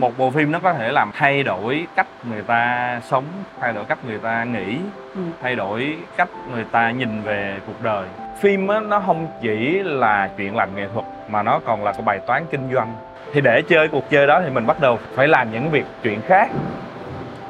[0.00, 3.24] một bộ phim nó có thể làm thay đổi cách người ta sống
[3.60, 4.78] thay đổi cách người ta nghĩ
[5.14, 5.20] Ừ.
[5.42, 8.06] thay đổi cách người ta nhìn về cuộc đời.
[8.40, 12.02] Phim á, nó không chỉ là chuyện làm nghệ thuật mà nó còn là cái
[12.02, 12.94] bài toán kinh doanh.
[13.32, 16.20] Thì để chơi cuộc chơi đó thì mình bắt đầu phải làm những việc chuyện
[16.26, 16.50] khác.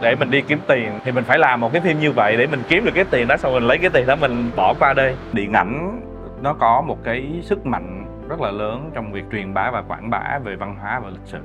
[0.01, 2.47] Để mình đi kiếm tiền thì mình phải làm một cái phim như vậy để
[2.47, 4.93] mình kiếm được cái tiền đó xong mình lấy cái tiền đó mình bỏ qua
[4.95, 5.17] đây.
[5.33, 6.01] Điện ảnh
[6.43, 10.11] nó có một cái sức mạnh rất là lớn trong việc truyền bá và quảng
[10.11, 11.39] bá về văn hóa và lịch sử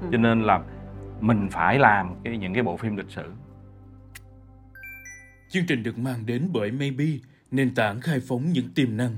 [0.00, 0.06] Ừ.
[0.12, 0.60] cho nên là
[1.20, 3.32] mình phải làm cái những cái bộ phim lịch sử
[5.48, 7.04] Chương trình được mang đến bởi Maybe,
[7.50, 9.16] nền tảng khai phóng những tiềm năng.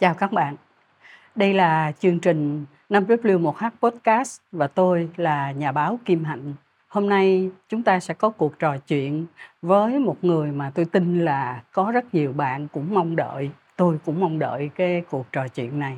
[0.00, 0.56] Chào các bạn.
[1.34, 6.54] Đây là chương trình 5W1H Podcast và tôi là nhà báo Kim Hạnh.
[6.92, 9.26] Hôm nay chúng ta sẽ có cuộc trò chuyện
[9.62, 13.50] với một người mà tôi tin là có rất nhiều bạn cũng mong đợi.
[13.76, 15.96] Tôi cũng mong đợi cái cuộc trò chuyện này.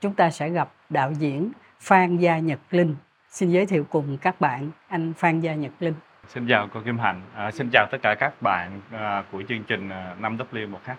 [0.00, 2.96] Chúng ta sẽ gặp đạo diễn Phan Gia Nhật Linh.
[3.28, 5.94] Xin giới thiệu cùng các bạn anh Phan Gia Nhật Linh.
[6.28, 9.62] xin chào cô Kim Hạnh à, xin chào tất cả các bạn à, của chương
[9.62, 10.94] trình à, 5W1H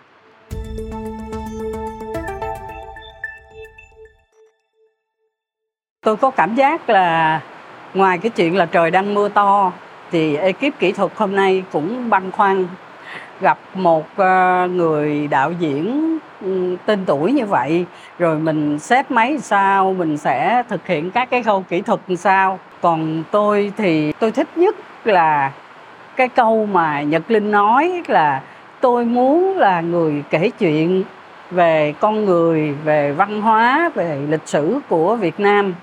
[6.00, 7.40] Tôi có cảm giác là
[7.94, 9.72] ngoài cái chuyện là trời đang mưa to,
[10.10, 12.66] thì ekip kỹ thuật hôm nay cũng băn khoăn
[13.40, 16.18] gặp một ờ, người đạo diễn
[16.86, 17.84] tên tuổi như vậy.
[18.18, 22.58] Rồi mình xếp máy sao, mình sẽ thực hiện các cái khâu kỹ thuật sao.
[22.80, 25.52] Còn tôi thì tôi thích nhất là
[26.16, 28.42] cái câu mà Nhật Linh nói là
[28.80, 31.04] tôi muốn là người kể chuyện
[31.50, 35.74] về con người, về văn hóa, về lịch sử của Việt Nam.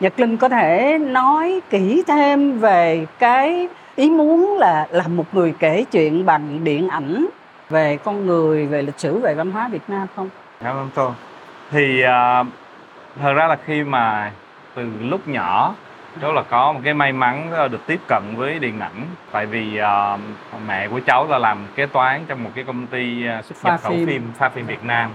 [0.00, 5.54] Nhật Linh có thể nói kỹ thêm về cái ý muốn là làm một người
[5.58, 7.26] kể chuyện bằng điện ảnh
[7.70, 10.28] về con người, về lịch sử, về văn hóa Việt Nam không?
[10.60, 11.12] cảm ơn cô
[11.70, 12.44] thì à,
[13.20, 14.32] thật ra là khi mà
[14.74, 15.74] từ lúc nhỏ
[16.20, 19.76] cháu là có một cái may mắn được tiếp cận với điện ảnh tại vì
[19.76, 20.18] à,
[20.66, 23.80] mẹ của cháu là làm kế toán trong một cái công ty à, xuất nhập
[23.82, 24.06] khẩu phim.
[24.06, 25.10] phim pha phim Việt Nam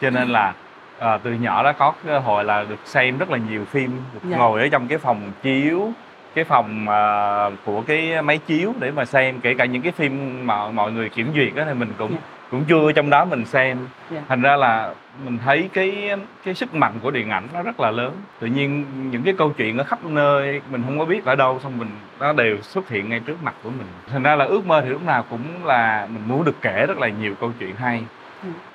[0.00, 0.54] cho nên là
[0.98, 4.20] à, từ nhỏ đã có cơ hội là được xem rất là nhiều phim được
[4.30, 4.36] Dạ.
[4.36, 5.90] ngồi ở trong cái phòng chiếu
[6.34, 10.46] cái phòng à, của cái máy chiếu để mà xem kể cả những cái phim
[10.46, 12.18] mà mọi người kiểm duyệt đó thì mình cũng Dạ.
[12.50, 13.78] cũng chưa trong đó mình xem
[14.10, 14.20] Dạ.
[14.28, 16.10] thành ra là mình thấy cái
[16.44, 19.50] cái sức mạnh của điện ảnh nó rất là lớn tự nhiên những cái câu
[19.56, 21.88] chuyện ở khắp nơi mình không có biết ở đâu xong mình
[22.20, 24.88] nó đều xuất hiện ngay trước mặt của mình thành ra là ước mơ thì
[24.88, 28.02] lúc nào cũng là mình muốn được kể rất là nhiều câu chuyện hay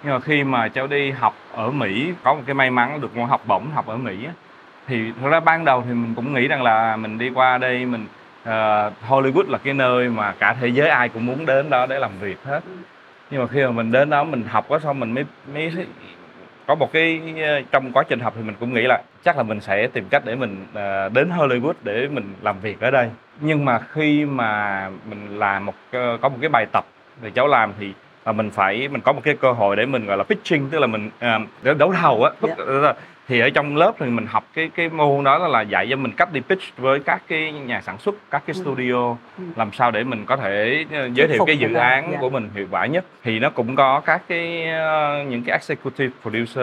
[0.03, 3.17] nhưng mà khi mà cháu đi học ở Mỹ có một cái may mắn được
[3.17, 4.31] một học bổng học ở Mỹ á,
[4.87, 7.85] thì thật ra ban đầu thì mình cũng nghĩ rằng là mình đi qua đây
[7.85, 8.05] mình
[8.41, 11.99] uh, Hollywood là cái nơi mà cả thế giới ai cũng muốn đến đó để
[11.99, 12.59] làm việc hết.
[13.31, 15.71] Nhưng mà khi mà mình đến đó mình học có xong mình mới mới
[16.67, 19.43] có một cái ờ, trong quá trình học thì mình cũng nghĩ là chắc là
[19.43, 23.09] mình sẽ tìm cách để mình uh, đến Hollywood để mình làm việc ở đây.
[23.39, 26.85] Nhưng mà khi mà mình làm một có một cái bài tập
[27.21, 27.93] thì cháu làm thì
[28.23, 30.79] và mình phải mình có một cái cơ hội để mình gọi là pitching tức
[30.79, 32.93] là mình ờ, để đấu thầu á Dạ.
[33.27, 36.11] thì ở trong lớp thì mình học cái cái môn đó là dạy cho mình
[36.17, 38.61] cách đi pitch với các cái nhà sản xuất các cái Ừ.
[38.63, 39.43] studio Ừ.
[39.55, 42.17] làm sao để mình có thể ờ, giới thiệu cái dự án dạ.
[42.21, 46.13] của mình hiệu quả nhất thì nó cũng có các cái ờ, những cái executive
[46.21, 46.57] producer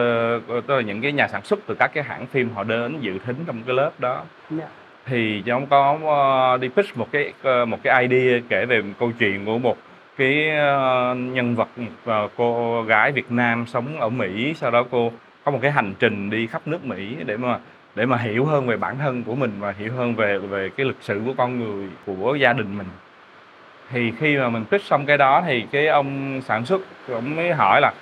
[0.49, 3.01] ờ, tức là những cái nhà sản xuất từ các cái hãng phim họ đến
[3.01, 4.67] dự thính trong cái lớp đó Dạ.
[5.07, 8.95] thì cháu có ờ, đi pitch một cái ờ, một cái idea kể về một
[8.99, 9.77] câu chuyện của một
[10.19, 11.69] cái ờ, nhân vật
[12.05, 15.13] ờ, cô gái Việt Nam sống ở Mỹ sau đó cô
[15.45, 17.59] có một cái hành trình đi khắp nước Mỹ để mà
[17.95, 20.87] để mà hiểu hơn về bản thân của mình và hiểu hơn về về cái
[20.87, 22.87] lịch sử của con người của gia đình mình
[23.91, 26.81] thì khi mà mình pitch xong cái đó thì cái ông sản xuất
[27.13, 27.93] ông mới hỏi là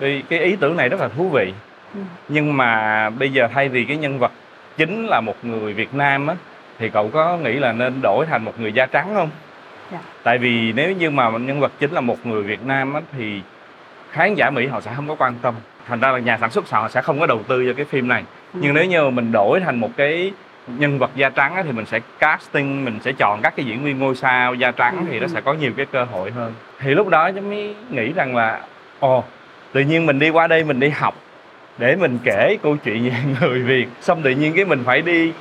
[0.00, 1.52] đi cái ý tưởng này rất là thú vị
[1.94, 2.00] Ừ.
[2.28, 4.32] nhưng mà bây giờ thay vì cái nhân vật
[4.76, 6.34] chính là một người Việt Nam á
[6.78, 9.30] thì cậu có nghĩ là nên đổi thành một người da trắng không?
[9.92, 9.98] Dạ.
[10.22, 13.40] Tại vì nếu như mà nhân vật chính là một người Việt Nam á thì
[14.10, 15.54] khán giả Mỹ họ sẽ không có quan tâm.
[15.88, 18.08] Thành ra là nhà sản xuất họ sẽ không có đầu tư cho cái phim
[18.08, 18.24] này.
[18.54, 18.60] Ừ.
[18.62, 20.32] Nhưng nếu như mình đổi thành một cái
[20.66, 23.84] nhân vật da trắng á, thì mình sẽ casting, mình sẽ chọn các cái diễn
[23.84, 25.30] viên ngôi sao da trắng Ừ, thì nó ừ.
[25.34, 26.54] sẽ có nhiều cái cơ hội hơn.
[26.80, 28.60] Thì lúc đó cháu mới nghĩ rằng là
[29.00, 29.24] ồ
[29.72, 31.14] tự nhiên mình đi qua đây mình đi học
[31.78, 35.32] để mình kể câu chuyện về người Việt xong tự nhiên cái mình phải đi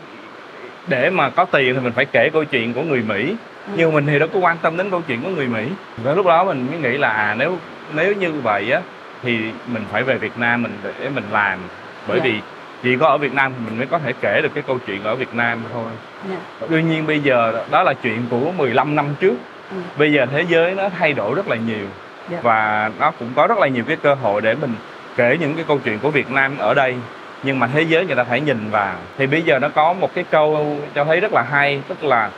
[0.87, 3.35] để mà có tiền thì mình phải kể câu chuyện của người Mỹ.
[3.75, 5.65] Nhưng mình thì đâu có quan tâm đến câu chuyện của người Mỹ
[5.97, 7.57] và lúc đó mình mới nghĩ là à, nếu
[7.93, 8.81] nếu như vậy á
[9.23, 9.37] thì
[9.67, 11.59] mình phải về Việt Nam mình để mình làm
[12.07, 12.23] bởi Dạ.
[12.23, 12.39] vì
[12.83, 15.03] chỉ có ở Việt Nam thì mình mới có thể kể được cái câu chuyện
[15.03, 15.85] ở Việt Nam thôi
[16.29, 16.35] Dạ.
[16.69, 19.35] tuy nhiên bây giờ đó là chuyện của 15 năm trước
[19.71, 19.77] Ừ.
[19.97, 21.85] bây giờ thế giới nó thay đổi rất là nhiều
[22.29, 22.37] Dạ.
[22.41, 24.73] và nó cũng có rất là nhiều cái cơ hội để mình
[25.17, 26.95] kể những cái câu chuyện của Việt Nam ở đây
[27.43, 30.13] nhưng mà thế giới người ta phải nhìn vào thì bây giờ nó có một
[30.15, 32.29] cái câu cho thấy rất là hay tức là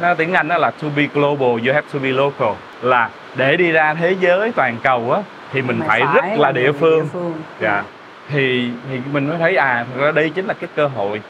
[0.00, 2.52] nó tiếng Anh đó là to be global you have to be local.
[2.82, 6.52] Là để đi ra thế giới toàn cầu á thì mình Mà phải, rất là
[6.52, 7.08] địa phương.
[7.12, 7.34] phương.
[7.60, 7.82] dạ.
[8.28, 11.20] Thì thì mình mới thấy à thực ra đây chính là cái cơ hội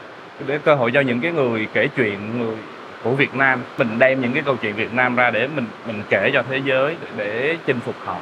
[0.47, 2.55] để cơ hội cho những cái người kể chuyện người
[3.03, 3.61] của Việt Nam.
[3.77, 6.61] Mình đem những cái câu chuyện Việt Nam ra để mình mình kể cho thế
[6.65, 8.17] giới để, để chinh phục họ.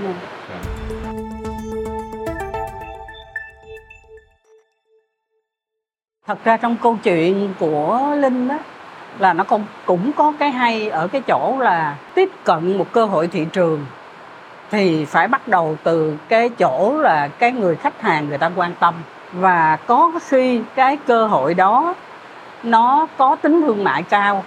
[0.00, 0.10] Dạ.
[6.26, 8.58] thật ra trong câu chuyện của linh đó
[9.20, 13.04] là nó cũng cũng có cái hay ở cái chỗ là tiếp cận một cơ
[13.04, 13.86] hội thị trường
[14.70, 18.74] thì phải bắt đầu từ cái chỗ là cái người khách hàng người ta quan
[18.80, 18.94] tâm.
[19.32, 21.94] Và có khi cái cơ hội đó
[22.62, 24.44] nó có tính thương mại cao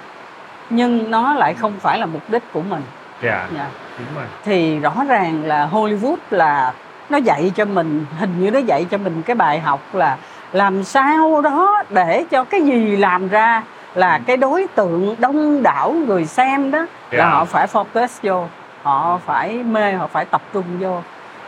[0.69, 2.81] nhưng nó lại không phải là mục đích của mình.
[3.23, 3.67] Dạ dạ.
[3.97, 4.25] đúng rồi.
[4.43, 6.73] Thì rõ ràng là Hollywood là
[7.09, 10.17] nó dạy cho mình hình như nó dạy cho mình cái bài học là
[10.51, 13.63] làm sao đó để cho cái gì làm ra
[13.95, 17.17] là cái đối tượng đông đảo người xem đó Dạ.
[17.17, 18.45] là họ phải focus vô
[18.83, 21.01] họ phải mê họ phải tập trung vô.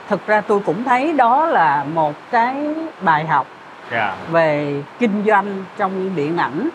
[0.10, 2.56] Thực ra tôi cũng thấy đó là một cái
[3.02, 3.48] bài học
[3.92, 4.16] dạ.
[4.32, 6.70] về kinh doanh trong điện ảnh.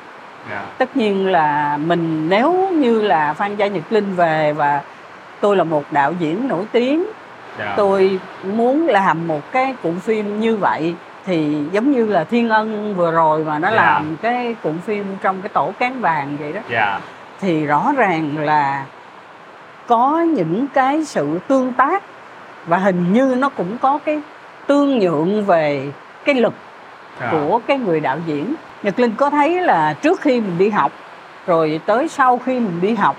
[0.51, 0.63] Dạ.
[0.79, 4.81] Tất nhiên là mình nếu như là phan gia nhật linh về và
[5.41, 7.05] tôi là một đạo diễn nổi tiếng
[7.59, 7.75] dạ.
[7.77, 10.95] tôi muốn làm một cái cuộn phim như vậy
[11.27, 13.77] thì giống như là thiên ân vừa rồi mà nó Dạ.
[13.77, 17.01] làm cái cuộn phim trong cái tổ cán vàng vậy đó dạ
[17.41, 18.85] thì rõ ràng là
[19.87, 22.03] có những cái sự tương tác
[22.67, 24.21] và hình như nó cũng có cái
[24.67, 25.93] tương nhượng về
[26.25, 26.55] cái lực
[27.21, 27.29] dạ.
[27.31, 30.93] của cái người đạo diễn nhật linh có thấy là trước khi mình đi học
[31.47, 33.17] rồi tới sau khi mình đi học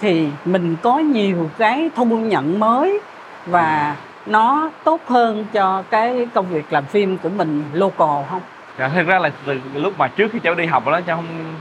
[0.00, 3.00] thì mình có nhiều cái thu nhận mới
[3.46, 3.94] và
[4.26, 8.40] nó tốt hơn cho cái công việc làm phim của mình local không?
[8.78, 11.54] Dạ, thực ra là từ lúc mà trước khi cháu đi học đó cháu không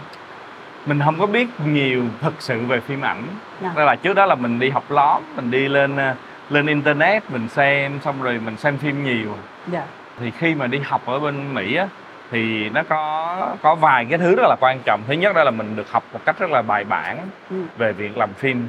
[0.86, 3.24] mình không có biết nhiều thực sự về phim ảnh.
[3.62, 3.72] Dạ.
[3.76, 6.16] Đó là trước đó là mình đi học lóm mình đi lên ờ,
[6.50, 9.36] lên internet mình xem xong rồi mình xem phim nhiều.
[9.72, 9.84] Dạ.
[10.20, 11.88] Thì khi mà đi học ở bên Mỹ á
[12.32, 15.02] thì nó có có vài cái thứ rất là quan trọng.
[15.08, 17.18] Thứ nhất đó là mình được học một cách rất là bài bản
[17.50, 17.56] Ừ.
[17.78, 18.68] về việc làm phim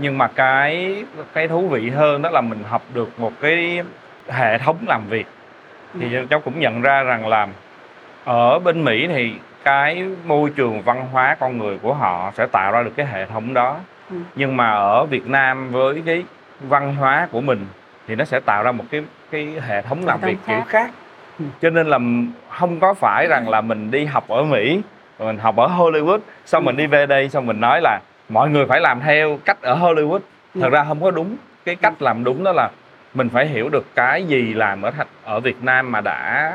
[0.00, 3.82] nhưng mà cái cái thú vị hơn đó là mình học được một cái
[4.28, 5.26] hệ thống làm việc
[6.00, 6.26] thì Ừ.
[6.30, 7.46] cháu cũng nhận ra rằng là
[8.24, 9.32] ở bên Mỹ thì
[9.64, 13.26] cái môi trường văn hóa con người của họ sẽ tạo ra được cái hệ
[13.26, 13.76] thống đó
[14.10, 14.16] Ừ.
[14.34, 16.24] nhưng mà ở Việt Nam với cái
[16.60, 17.66] văn hóa của mình
[18.08, 20.64] thì nó sẽ tạo ra một cái cái hệ thống làm việc kiểu khác.
[20.68, 20.90] khác
[21.38, 21.44] Ừ.
[21.62, 21.98] cho nên là
[22.50, 24.80] không có phải rằng là mình đi học ở Mỹ
[25.18, 26.66] mình học ở Hollywood xong Ừ.
[26.66, 28.00] mình đi về đây xong mình nói là
[28.30, 30.20] mọi người phải làm theo cách ở Hollywood.
[30.54, 30.60] Ừ.
[30.60, 31.36] thật ra không có đúng.
[31.64, 32.70] Cái cách làm đúng đó là
[33.14, 34.90] mình phải hiểu được cái gì làm ở
[35.24, 36.52] ở Việt Nam mà đã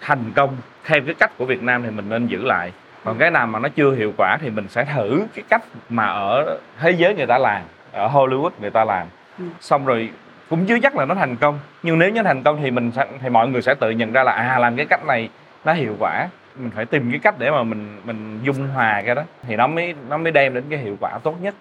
[0.00, 0.56] thành công.
[0.84, 2.72] Theo cái cách của Việt Nam thì mình nên giữ lại.
[3.04, 6.06] Còn cái nào mà nó chưa hiệu quả thì mình sẽ thử cái cách mà
[6.06, 7.62] ở thế giới người ta làm
[7.92, 9.06] ở Hollywood người ta làm.
[9.38, 9.44] Ừ.
[9.60, 10.10] xong rồi
[10.50, 11.58] cũng chưa chắc là nó thành công.
[11.82, 14.24] Nhưng nếu như thành công thì mình sẽ, thì mọi người sẽ tự nhận ra
[14.24, 15.28] là à làm cái cách này
[15.64, 16.28] nó hiệu quả
[16.58, 19.22] mình phải tìm cái cách để mà mình mình dung hòa cái đó.
[19.42, 21.54] Thì nó mới nó mới đem đến cái hiệu quả tốt nhất.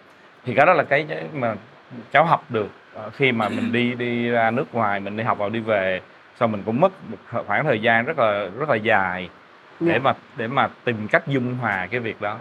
[0.46, 1.56] Thì cái đó là cái mà
[2.12, 5.38] cháu học được ờ, khi mà mình đi đi ra nước ngoài mình đi học
[5.38, 6.02] vào đi về
[6.40, 9.30] xong mình cũng mất một khoảng thời gian rất là rất là dài
[9.80, 10.00] để Dạ.
[10.00, 12.38] mà để mà tìm cách dung hòa cái việc đó.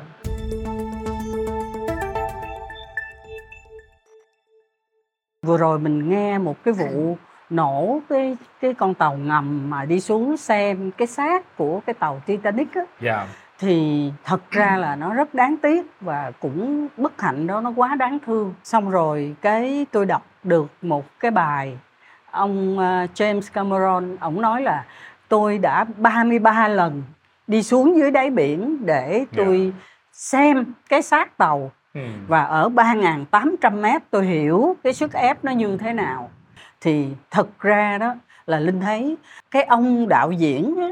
[5.47, 7.17] Vừa rồi mình nghe một cái vụ
[7.51, 12.23] nổ cái cái con tàu ngầm mà đi xuống xem cái xác của cái tàu
[12.27, 12.83] Titanic á.
[13.01, 13.27] Dạ.
[13.59, 17.95] Thì thật ra là nó rất đáng tiếc và cũng bất hạnh đó nó quá
[17.95, 18.55] đáng thương.
[18.65, 21.79] Xong rồi cái tôi đọc được một cái bài
[22.37, 24.85] ông ờ, James Cameron ông nói là
[25.29, 27.03] tôi đã 33 lần
[27.47, 29.73] đi xuống dưới đáy biển để tôi
[30.13, 32.01] xem cái xác tàu ừ.
[32.29, 36.31] và ở 3.800 mét tôi hiểu cái sức ép nó như thế nào
[36.87, 38.15] thì thực ra đó
[38.47, 39.17] là linh thấy
[39.51, 40.89] cái ông đạo diễn á,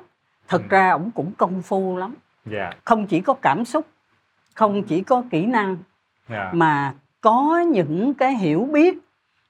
[0.49, 0.67] thực Ừ.
[0.71, 2.15] ra ổng cũng công phu lắm.
[2.47, 2.71] Dạ.
[2.85, 3.87] Không chỉ có cảm xúc
[4.55, 5.77] không chỉ có kỹ năng
[6.29, 6.51] dạ.
[6.53, 8.99] mà có những cái hiểu biết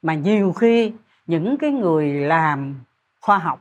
[0.02, 0.92] mà nhiều khi
[1.26, 2.74] những cái người làm
[3.20, 3.60] khoa học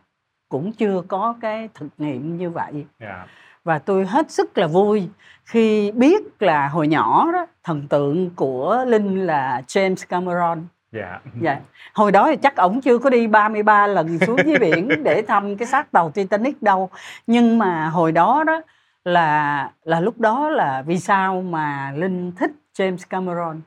[0.50, 2.86] cũng chưa có cái thực nghiệm như vậy.
[3.00, 3.26] Dạ.
[3.64, 5.10] Và tôi hết sức là vui
[5.46, 11.60] khi biết là hồi nhỏ đó thần tượng của linh là James Cameron dạ dạ
[11.94, 15.58] hồi đó thì chắc ổng chưa có đi 33 lần xuống dưới biển để thăm
[15.58, 16.90] cái xác tàu Titanic đâu
[17.28, 18.62] nhưng mà hồi đó đó
[19.04, 23.62] là là lúc đó là vì sao mà linh thích James Cameron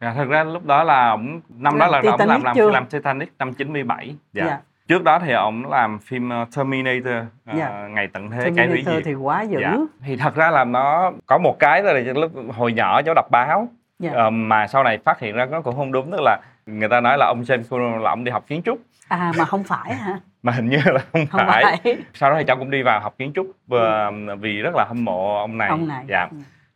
[0.00, 2.70] Dạ, thật ra lúc đó là ổng năm đó là ổng làm làm chưa?
[2.70, 4.16] làm Titanic năm 97.
[4.32, 4.44] Dạ.
[4.46, 4.58] Dạ.
[4.88, 7.14] Trước đó thì ổng làm phim ờ, Terminator
[7.46, 7.88] ờ, Dạ.
[7.90, 9.02] ngày tận thế cái hủy Terminator diệt.
[9.04, 9.76] thì quá dữ Dạ.
[10.04, 13.68] Thì thật ra là nó có một cái là lúc hồi nhỏ cháu đọc báo
[13.98, 14.10] Dạ.
[14.14, 17.00] ờ, mà sau này phát hiện ra nó cũng không đúng tức là người ta
[17.00, 18.78] nói là ông James Cameron là ông đi học kiến trúc
[19.08, 21.62] à mà không phải hả mà hình như là không, không phải.
[21.84, 24.84] phải Sau đó thì cháu cũng đi vào học kiến trúc và vì rất là
[24.88, 25.68] hâm mộ ông này.
[25.68, 26.28] ông này Dạ.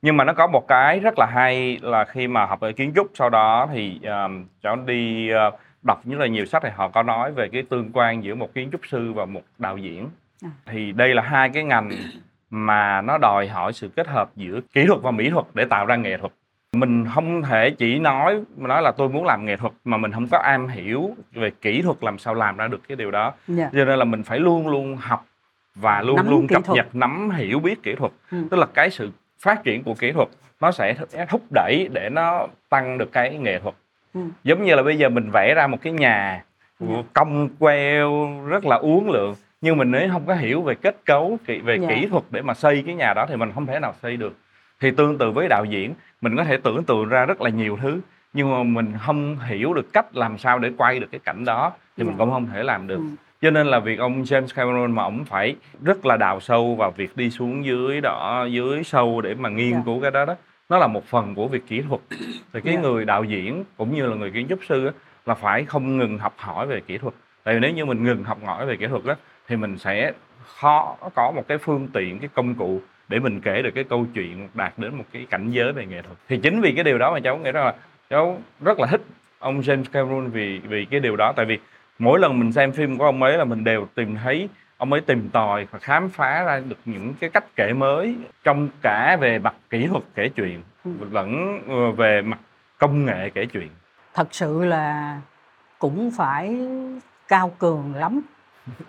[0.02, 2.92] nhưng mà nó có một cái rất là hay là khi mà học về kiến
[2.96, 6.88] trúc sau đó thì um, cháu đi uh, đọc rất là nhiều sách thì họ
[6.88, 10.08] có nói về cái tương quan giữa một kiến trúc sư và một đạo diễn
[10.42, 10.50] À.
[10.66, 11.90] thì đây là hai cái ngành
[12.50, 15.86] mà nó đòi hỏi sự kết hợp giữa kỹ thuật và mỹ thuật để tạo
[15.86, 16.32] ra nghệ thuật
[16.72, 20.26] mình không thể chỉ nói nói là tôi muốn làm nghệ thuật mà mình không
[20.30, 23.70] có am hiểu về kỹ thuật làm sao làm ra được cái điều đó dạ.
[23.72, 25.24] cho nên là mình phải luôn luôn học
[25.74, 26.76] và luôn Nắm luôn cập thuật.
[26.76, 28.38] nhật nắm hiểu biết kỹ thuật Ừ.
[28.50, 29.10] tức là cái sự
[29.40, 30.28] phát triển của kỹ thuật
[30.60, 30.94] nó sẽ
[31.28, 33.74] thúc đẩy để nó tăng được cái nghệ thuật
[34.14, 34.20] Ừ.
[34.44, 36.44] giống như là bây giờ mình vẽ ra một cái nhà
[36.80, 36.86] Dạ.
[37.14, 41.38] cong queo rất là uốn lượn nhưng mình nếu không có hiểu về kết cấu
[41.46, 41.88] kỹ- về Dạ.
[41.88, 44.36] kỹ thuật để mà xây cái nhà đó thì mình không thể nào xây được
[44.80, 47.78] thì tương tự với đạo diễn mình có thể tưởng tượng ra rất là nhiều
[47.82, 48.00] thứ
[48.32, 51.72] nhưng mà mình không hiểu được cách làm sao để quay được cái cảnh đó
[51.96, 52.18] thì mình Dạ.
[52.18, 53.02] cũng không thể làm được Ừ.
[53.42, 56.90] cho nên là việc ông James Cameron mà ông phải rất là đào sâu vào
[56.90, 59.82] việc đi xuống dưới đó dưới sâu để mà nghiên Dạ.
[59.84, 60.34] cứu cái đó đó
[60.68, 62.00] nó là một phần của việc kỹ thuật
[62.52, 62.80] thì cái Dạ.
[62.80, 64.92] người đạo diễn cũng như là người kiến trúc sư á,
[65.26, 68.24] là phải không ngừng học hỏi về kỹ thuật tại vì nếu như mình ngừng
[68.24, 69.14] học hỏi về kỹ thuật đó
[69.48, 70.12] thì mình sẽ
[70.60, 74.06] khó có một cái phương tiện cái công cụ để mình kể được cái câu
[74.14, 76.16] chuyện đạt đến một cái cảnh giới về nghệ thuật.
[76.28, 77.74] Thì chính vì cái điều đó mà cháu nghĩ rằng là
[78.10, 79.00] cháu rất là thích
[79.38, 81.32] ông James Cameron vì vì cái điều đó.
[81.36, 81.58] Tại vì
[81.98, 85.00] mỗi lần mình xem phim của ông ấy là mình đều tìm thấy ông ấy
[85.00, 89.38] tìm tòi và khám phá ra được những cái cách kể mới trong cả về
[89.38, 90.90] mặt kỹ thuật kể chuyện Ừ.
[91.10, 92.38] lẫn ờ, về mặt
[92.78, 93.68] công nghệ kể chuyện.
[94.14, 95.18] Thật sự là
[95.78, 96.56] cũng phải
[97.28, 98.20] cao cường lắm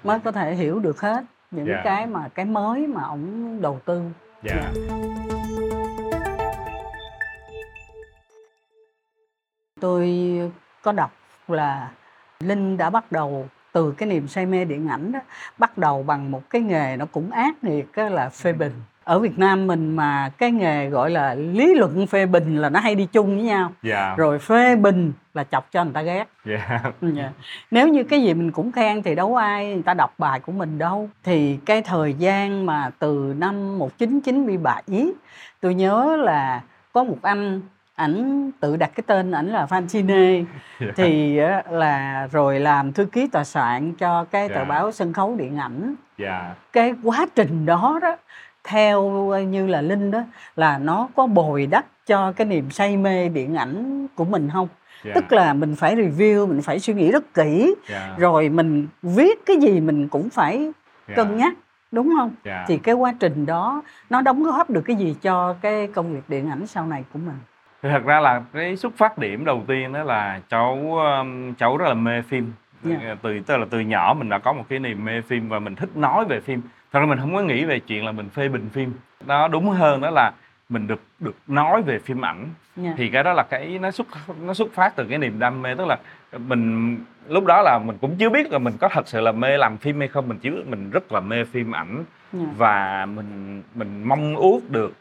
[0.03, 1.81] mới có thể hiểu được hết những Dạ.
[1.83, 4.01] cái mà cái mới mà ổng đầu tư.
[4.43, 4.71] Dạ.
[9.81, 10.17] Tôi
[10.83, 11.11] có đọc
[11.47, 11.91] là
[12.39, 15.19] linh đã bắt đầu từ cái niềm say mê điện ảnh đó
[15.57, 18.73] bắt đầu bằng một cái nghề nó cũng ác nghiệt á là phê bình
[19.09, 22.79] ở Việt Nam mình mà cái nghề gọi là lý luận phê bình là nó
[22.79, 26.25] hay đi chung với nhau dạ rồi phê bình là chọc cho người ta ghét
[26.45, 27.31] dạ Dạ.
[27.71, 30.51] Nếu như cái gì mình cũng khen thì đâu ai người ta đọc bài của
[30.51, 31.09] mình đâu.
[31.23, 34.83] Thì cái thời gian mà từ năm 1997
[35.61, 36.61] tôi nhớ là
[36.93, 37.61] có một anh
[37.95, 40.43] ảnh tự đặt cái tên ảnh là Phan Chine
[40.95, 41.39] thì
[41.69, 44.63] là rồi làm thư ký tòa soạn cho cái tờ Dạ.
[44.63, 45.95] báo sân khấu điện ảnh.
[46.17, 48.15] dạ Cái quá trình đó đó
[48.69, 49.09] theo
[49.49, 50.23] như là Linh đó
[50.55, 54.67] là nó có bồi đắp cho cái niềm say mê điện ảnh của mình không?
[55.03, 55.11] dạ.
[55.15, 58.15] Tức là mình phải review mình phải suy nghĩ rất kỹ dạ.
[58.17, 60.71] rồi mình viết cái gì mình cũng phải
[61.07, 61.53] dạ, cân nhắc
[61.91, 62.31] đúng không?
[62.43, 62.65] Dạ.
[62.67, 66.23] thì cái quá trình đó nó đóng góp được cái gì cho cái công việc
[66.27, 67.35] điện ảnh sau này của mình?
[67.81, 70.97] Thật ra là cái xuất phát điểm đầu tiên đó là cháu
[71.57, 72.53] cháu rất là mê phim.
[72.83, 73.15] Dạ.
[73.21, 75.75] từ tức là từ nhỏ mình đã có một cái niềm mê phim và mình
[75.75, 78.47] thích nói về phim thật ra mình không có nghĩ về chuyện là mình phê
[78.47, 78.93] bình phim.
[79.25, 80.31] Đó đúng hơn đó là
[80.69, 82.47] mình được được nói về phim ảnh.
[82.75, 84.07] Nha thì cái đó là cái nó xuất
[84.41, 85.97] nó xuất phát từ cái niềm đam mê tức là
[86.37, 89.57] mình lúc đó là mình cũng chưa biết là mình có thật sự là mê
[89.57, 90.27] làm phim hay không.
[90.27, 92.45] Mình chỉ mình rất là mê phim ảnh nha.
[92.57, 94.93] và mình mình mong ước được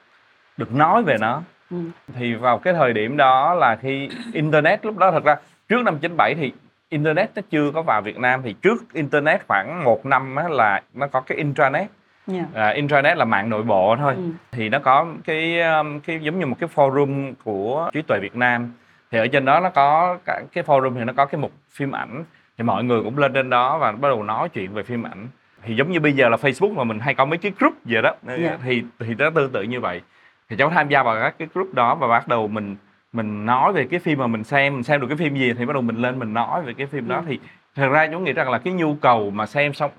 [0.57, 1.43] được nói về nó.
[1.71, 1.77] Ừ.
[2.15, 5.37] thì vào cái thời điểm đó là khi internet lúc đó thật ra
[5.69, 6.53] trước năm 97 thì
[6.89, 10.83] internet nó chưa có vào Việt Nam thì trước internet khoảng một năm á là
[10.95, 11.89] nó có cái intranet.
[12.27, 12.47] Nha.
[12.55, 14.15] à, intranet là mạng nội bộ thôi.
[14.17, 14.23] Ừ.
[14.53, 18.37] thì nó có cái um, cái giống như một cái forum của trí tuệ Việt
[18.37, 18.73] Nam.
[19.11, 21.93] Thì ở trên đó nó có cả cái forum thì nó có cái mục phim
[21.93, 22.25] ảnh.
[22.59, 25.29] Thì mọi người cũng lên trên đó và bắt đầu nói chuyện về phim ảnh.
[25.63, 28.03] Thì giống như bây giờ là Facebook mà mình hay có mấy cái group vậy
[28.03, 28.15] đó.
[28.23, 28.59] Dạ.
[28.65, 30.01] thì thì nó tương tự như vậy.
[30.49, 32.77] Thì cháu tham gia vào các cái group đó và bắt đầu mình
[33.13, 35.67] mình nói về cái phim mà mình xem mình xem được cái phim gì thì
[35.67, 37.23] bắt đầu mình lên mình nói về cái phim đó Ừ.
[37.29, 37.39] thì
[37.77, 39.91] thật ra cháu nghĩ rằng là cái nhu cầu mà xem xong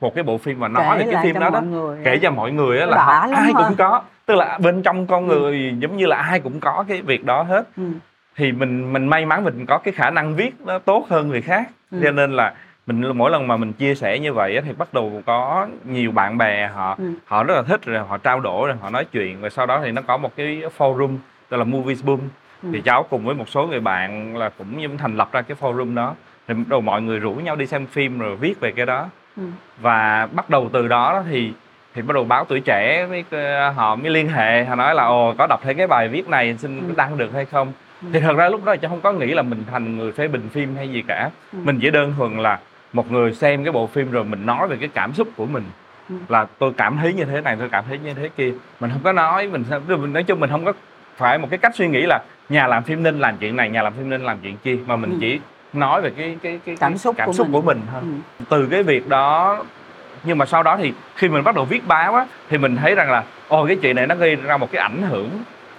[0.00, 1.98] một cái bộ phim và nói Kể về cái phim đó đó người.
[2.04, 3.64] kể cho mọi người Nó là họ, ai ha.
[3.68, 5.38] cũng có tức là bên trong con Ừ.
[5.38, 7.82] người giống như là ai cũng có cái việc đó hết Ừ.
[8.36, 11.42] thì mình mình may mắn mình có cái khả năng viết nó tốt hơn người
[11.42, 12.00] khác Ừ.
[12.04, 12.54] cho nên là
[12.86, 16.38] mình mỗi lần mà mình chia sẻ như vậy thì bắt đầu có nhiều bạn
[16.38, 17.12] bè họ Ừ.
[17.24, 19.80] họ rất là thích rồi họ trao đổi rồi họ nói chuyện và sau đó
[19.84, 21.16] thì nó có một cái forum
[21.50, 22.20] tức là Movies Boom
[22.62, 22.68] Ừ.
[22.72, 25.56] thì cháu cùng với một số người bạn là cũng như thành lập ra cái
[25.60, 26.14] forum đó
[26.48, 29.08] thì bắt đầu mọi người rủ nhau đi xem phim rồi viết về cái đó
[29.36, 29.42] Ừ.
[29.80, 31.52] và bắt đầu từ đó thì
[31.94, 35.04] thì bắt đầu báo tuổi trẻ với ờ, họ mới liên hệ họ nói là
[35.04, 36.94] ồ có đọc thấy cái bài viết này xin Ừ.
[36.96, 38.08] đăng được hay không Ừ.
[38.12, 40.48] thì thật ra lúc đó cháu không có nghĩ là mình thành người phê bình
[40.52, 41.58] phim hay gì cả Ừ.
[41.64, 42.58] mình chỉ đơn thuần là
[42.92, 45.64] một người xem cái bộ phim rồi mình nói về cái cảm xúc của mình
[46.08, 46.14] Ừ.
[46.28, 49.00] là tôi cảm thấy như thế này tôi cảm thấy như thế kia mình không
[49.04, 50.72] có nói mình mình nói chung mình không có
[51.20, 53.82] phải một cái cách suy nghĩ là nhà làm phim nên làm chuyện này nhà
[53.82, 55.16] làm phim nên làm chuyện kia mà mình Ừ.
[55.20, 55.40] chỉ
[55.72, 57.52] nói về cái cái cái Cảm xúc cảm của xúc mình.
[57.52, 58.00] của mình thôi
[58.38, 58.44] Ừ.
[58.48, 59.58] từ cái việc đó
[60.24, 62.94] nhưng mà sau đó thì khi mình bắt đầu viết báo á thì mình thấy
[62.94, 65.30] rằng là ồ cái chuyện này nó gây ra một cái ảnh hưởng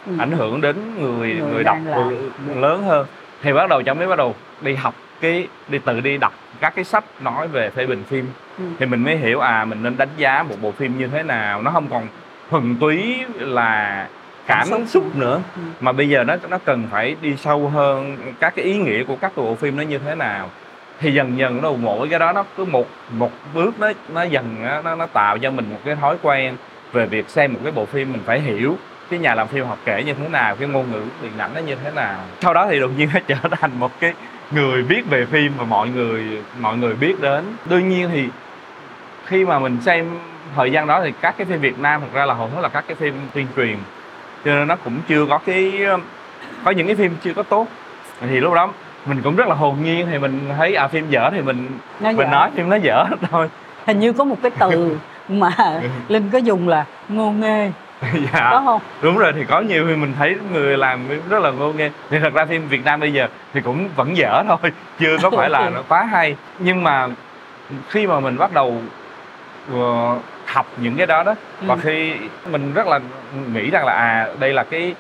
[0.08, 0.12] Ừ.
[0.20, 2.18] ảnh hưởng đến người Người người, đọc người
[2.56, 3.06] lớn hơn
[3.42, 6.76] thì bắt đầu cháu mới bắt đầu đi học cái đi tự đi đọc các
[6.76, 8.26] cái sách nói về phê bình phim
[8.58, 8.64] Ừ.
[8.80, 11.62] thì mình mới hiểu à mình nên đánh giá một bộ phim như thế nào
[11.62, 12.08] nó không còn
[12.50, 14.08] thuần túy là
[14.52, 14.82] cảm xúc.
[14.88, 15.42] xúc nữa.
[15.56, 15.62] Ừ.
[15.80, 19.16] mà bây giờ nó nó cần phải đi sâu hơn các cái ý nghĩa của
[19.16, 20.50] các bộ phim nó như thế nào.
[21.00, 24.56] Thì dần dần nó mỗi cái đó nó cứ một một bước nó nó dần
[24.84, 26.56] nó nó, tạo cho mình một cái thói quen
[26.92, 28.78] về việc xem một cái bộ phim mình phải hiểu
[29.10, 31.62] cái nhà làm phim học kể như thế nào cái ngôn ngữ điện ảnh nó
[31.62, 32.20] như thế nào.
[32.42, 34.14] Sau đó thì đột nhiên nó trở thành một cái
[34.52, 36.24] người viết về phim mà mọi người
[36.60, 37.44] mọi người biết đến.
[37.66, 38.30] Đương nhiên thì
[39.26, 40.20] khi mà mình xem
[40.56, 42.70] thời gian đó thì các cái phim Việt Nam thực ra là hầu hết là
[42.70, 43.78] các cái phim tuyên truyền
[44.46, 45.74] cho nên nó cũng chưa có cái
[46.64, 47.68] có những cái phim chưa có tốt.
[48.22, 48.70] Thì lúc đó
[49.06, 51.68] mình cũng rất là hồn nhiên thì mình thấy à phim dở thì mình
[52.00, 52.32] Nó mình dở.
[52.32, 53.50] nói phim nó dở thôi.
[53.88, 54.98] Hình như có một cái từ
[55.30, 55.52] mà
[56.08, 57.72] linh có dùng là ngô nghê.
[58.14, 58.48] Dạ.
[58.52, 58.82] Có không?
[59.02, 61.92] Đúng rồi thì có nhiều phim mình thấy người làm rất là ngô nghê.
[62.10, 65.30] Thì thật ra phim Việt Nam bây giờ thì cũng vẫn dở thôi chưa có
[65.30, 66.36] phải là nó quá hay.
[66.60, 67.08] Nhưng mà
[67.90, 68.82] khi mà mình bắt đầu
[69.74, 70.18] ờ,
[70.54, 71.80] học những cái đó đó và Ừ.
[71.84, 72.14] khi
[72.52, 73.00] mình rất là
[73.54, 74.96] nghĩ rằng là à đây là cái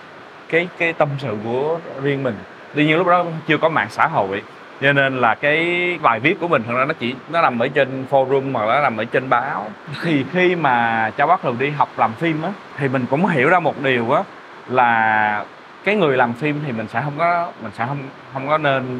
[0.49, 2.35] cái cái tâm sự của riêng mình
[2.75, 4.41] tuy nhiên lúc đó chưa có mạng xã hội
[4.81, 5.65] cho nên là cái
[6.01, 8.81] bài viết của mình thật ra nó chỉ nó nằm ở trên forum là nó
[8.81, 9.71] nằm ở trên báo
[10.03, 13.49] thì khi mà cháu bắt đầu đi học làm phim á thì mình cũng hiểu
[13.49, 14.23] ra một điều á
[14.67, 15.45] là
[15.83, 17.97] cái người làm phim thì mình sẽ không có mình sẽ không
[18.33, 18.99] không có nên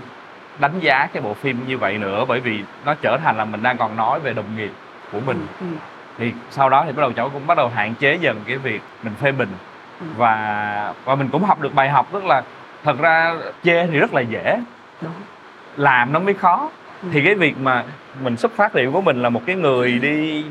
[0.59, 3.63] đánh giá cái bộ phim như vậy nữa bởi vì nó trở thành là mình
[3.63, 4.71] đang còn nói về đồng nghiệp
[5.11, 5.65] của mình Ừ.
[6.21, 8.81] thì sau đó thì bắt đầu cháu cũng bắt đầu hạn chế dần cái việc
[9.03, 9.49] mình phê bình
[10.01, 10.05] Ừ.
[10.17, 12.41] và và mình cũng học được bài học tức là
[12.83, 14.57] thật ra chê thì rất là dễ
[15.01, 15.11] đúng
[15.77, 16.69] làm nó mới khó
[17.03, 17.07] Ừ.
[17.13, 17.83] thì cái việc mà
[18.23, 20.45] mình xuất phát điểm của mình là một cái người đi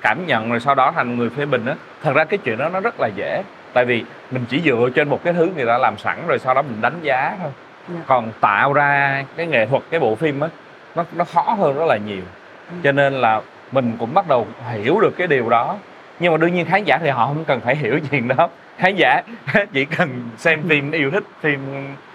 [0.00, 2.68] cảm nhận rồi sau đó thành người phê bình á thật ra cái chuyện đó
[2.68, 3.42] nó rất là dễ
[3.72, 6.54] tại vì mình chỉ dựa trên một cái thứ người ta làm sẵn rồi sau
[6.54, 7.50] đó mình đánh giá thôi
[7.94, 8.00] Dạ.
[8.06, 10.48] còn tạo ra cái nghệ thuật cái bộ phim á
[10.94, 12.22] nó nó khó hơn rất là nhiều
[12.70, 12.76] Ừ.
[12.84, 13.40] cho nên là
[13.72, 15.76] mình cũng bắt đầu hiểu được cái điều đó.
[16.20, 18.48] Nhưng mà đương nhiên khán giả thì họ không cần phải hiểu chuyện đó.
[18.78, 19.22] Khán giả
[19.72, 21.60] chỉ cần xem phim yêu thích phim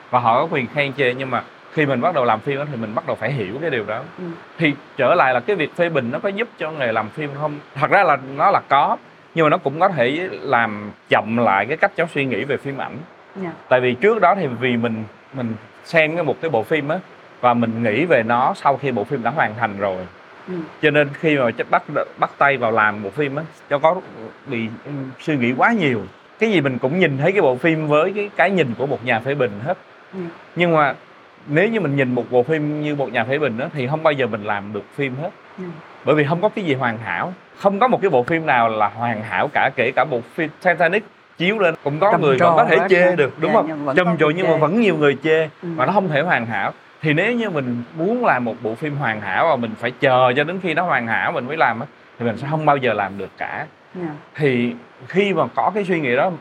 [0.09, 1.13] và họ có quyền khen chê.
[1.13, 3.57] Nhưng mà khi mình bắt đầu làm phim đó thì mình bắt đầu phải hiểu
[3.61, 4.01] cái điều đó.
[4.17, 4.23] Ừ.
[4.57, 7.29] thì trở lại là cái việc phê bình nó có giúp cho nghề làm phim
[7.41, 7.59] không?
[7.75, 8.97] Thật ra là nó là có
[9.35, 12.57] nhưng mà nó cũng có thể làm chậm lại cái cách cháu suy nghĩ về
[12.57, 12.97] phim ảnh.
[13.35, 13.49] Dạ.
[13.69, 16.99] tại vì trước đó thì vì mình mình xem cái một cái bộ phim á
[17.41, 19.97] và mình nghĩ về nó sau khi bộ phim đã hoàn thành rồi
[20.47, 20.53] Ừ.
[20.81, 21.83] cho nên khi mà bắt
[22.19, 23.95] bắt tay vào làm bộ phim á cháu có
[24.45, 24.67] bị
[25.19, 26.01] suy nghĩ quá nhiều.
[26.39, 29.05] Cái gì mình cũng nhìn thấy cái bộ phim với cái cái nhìn của một
[29.05, 29.77] nhà phê bình hết.
[30.13, 30.19] Ừ.
[30.55, 30.93] nhưng mà
[31.47, 34.03] nếu như mình nhìn một bộ phim như một nhà phê bình đó thì không
[34.03, 35.29] bao giờ mình làm được phim hết.
[35.57, 35.63] Ừ.
[36.05, 37.33] bởi vì không có cái gì hoàn hảo.
[37.57, 40.49] Không có một cái bộ phim nào là hoàn hảo cả kể cả bộ phim
[40.63, 41.03] Titanic
[41.37, 41.75] chiếu lên.
[41.83, 43.95] Cũng có Trầm người vẫn có thể chê được đúng Dạ, không?
[43.95, 45.69] trầm trồ nhưng mà vẫn nhiều người chê Ừ.
[45.75, 46.71] và nó không thể hoàn hảo
[47.03, 50.33] thì nếu như mình muốn làm một bộ phim hoàn hảo và mình phải chờ
[50.35, 51.85] cho đến khi nó hoàn hảo mình mới làm á
[52.19, 53.65] thì mình sẽ không bao giờ làm được cả.
[53.95, 54.07] Dạ.
[54.35, 54.73] thì
[55.07, 56.31] khi mà có cái suy nghĩ đó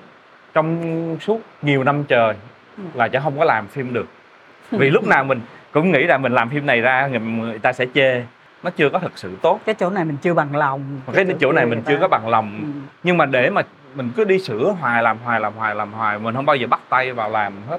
[0.54, 2.34] trong suốt nhiều năm trời
[2.76, 2.82] Ừ.
[2.94, 4.06] là sẽ không có làm phim được.
[4.70, 5.40] Vì lúc nào mình
[5.72, 8.22] cũng nghĩ là mình làm phim này ra người, ta sẽ chê.
[8.62, 9.60] Nó chưa có thực sự tốt.
[9.66, 11.00] Cái chỗ này mình chưa bằng lòng.
[11.06, 12.60] Và cái chỗ này kia mình người chưa ta- có bằng lòng.
[12.62, 12.68] Ừ.
[13.02, 13.62] nhưng mà để mà
[13.94, 16.66] mình cứ đi sửa hoài làm hoài làm hoài làm hoài mình không bao giờ
[16.66, 17.78] bắt tay vào làm hết.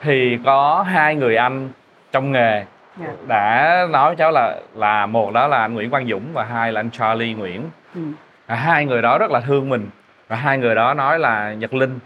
[0.00, 1.68] Thì có hai người anh
[2.12, 2.64] trong nghề.
[3.00, 3.06] Dạ.
[3.26, 6.80] đã nói cháu là là một đó là anh Nguyễn Quang Dũng và hai là
[6.80, 7.62] anh Charlie Nguyễn.
[7.94, 8.00] Ừ.
[8.46, 9.90] hai người đó rất là thương mình.
[10.28, 11.98] Và hai người đó nói là Nhật Linh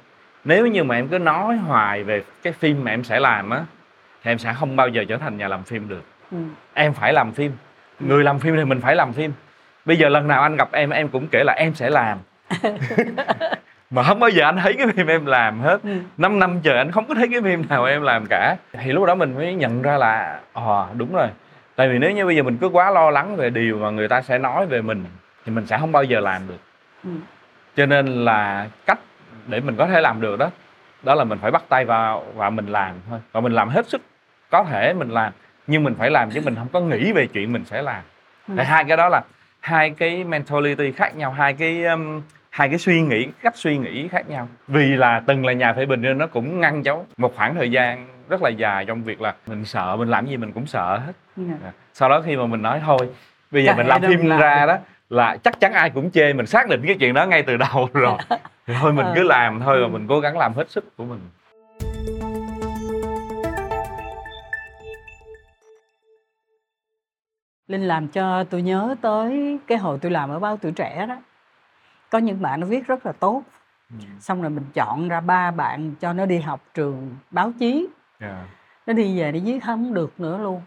[0.45, 3.61] nếu như mà em cứ nói hoài về cái phim mà em sẽ làm á
[4.23, 6.03] thì em sẽ không bao giờ trở thành nhà làm phim được.
[6.31, 6.38] Ừ.
[6.75, 7.53] em phải làm phim.
[8.01, 9.33] Người làm phim thì mình phải làm phim.
[9.85, 12.19] Bây giờ lần nào anh gặp em em cũng kể là em sẽ làm
[13.90, 15.90] mà không bao giờ anh thấy cái phim em làm hết Ừ.
[16.18, 19.05] 5 năm trời anh không có thấy cái phim nào em làm cả thì lúc
[19.07, 21.29] đó mình mới nhận ra là ờ đúng rồi
[21.77, 24.09] tại vì nếu như bây giờ mình cứ quá lo lắng về điều mà người
[24.09, 25.05] ta sẽ nói về mình
[25.44, 26.59] thì mình sẽ không bao giờ làm được
[27.05, 27.11] Ừ.
[27.77, 28.99] cho nên là cách
[29.46, 30.51] để mình có thể làm được đó
[31.03, 33.87] đó là mình phải bắt tay vào và mình làm thôi và mình làm hết
[33.88, 34.01] sức
[34.51, 35.33] có thể mình làm
[35.66, 38.03] nhưng mình phải làm chứ mình không có nghĩ về chuyện mình sẽ làm
[38.49, 38.55] Ừ.
[38.62, 39.22] Hai cái đó là
[39.61, 42.22] hai cái mentality khác nhau hai cái um,
[42.57, 45.87] hai cái suy nghĩ cách suy nghĩ khác nhau vì là từng là nhà phê
[45.87, 49.21] bình nên nó cũng ngăn cháu một khoảng thời gian rất là dài trong việc
[49.21, 51.73] là mình sợ mình làm gì mình cũng sợ hết Dạ.
[51.95, 52.99] sau đó khi mà mình nói thôi
[53.51, 54.40] bây giờ Cả mình làm phim làm.
[54.40, 54.79] ra đó
[55.11, 57.88] là chắc chắn ai cũng chê mình xác định cái chuyện đó ngay từ đầu
[57.92, 58.19] rồi
[58.81, 59.12] thôi mình Ờ.
[59.16, 59.90] cứ làm thôi và Ừ.
[59.92, 61.21] mình cố gắng làm hết sức của mình
[67.66, 71.16] Linh làm cho tôi nhớ tới cái hồi tôi làm ở báo tuổi trẻ đó
[72.16, 73.42] có những bạn nó viết rất là tốt.
[74.20, 77.88] Xong rồi mình chọn ra ba bạn cho nó đi học trường báo chí.
[78.20, 78.44] Dạ.
[78.87, 80.62] nó đi về nó viết không được nữa luôn.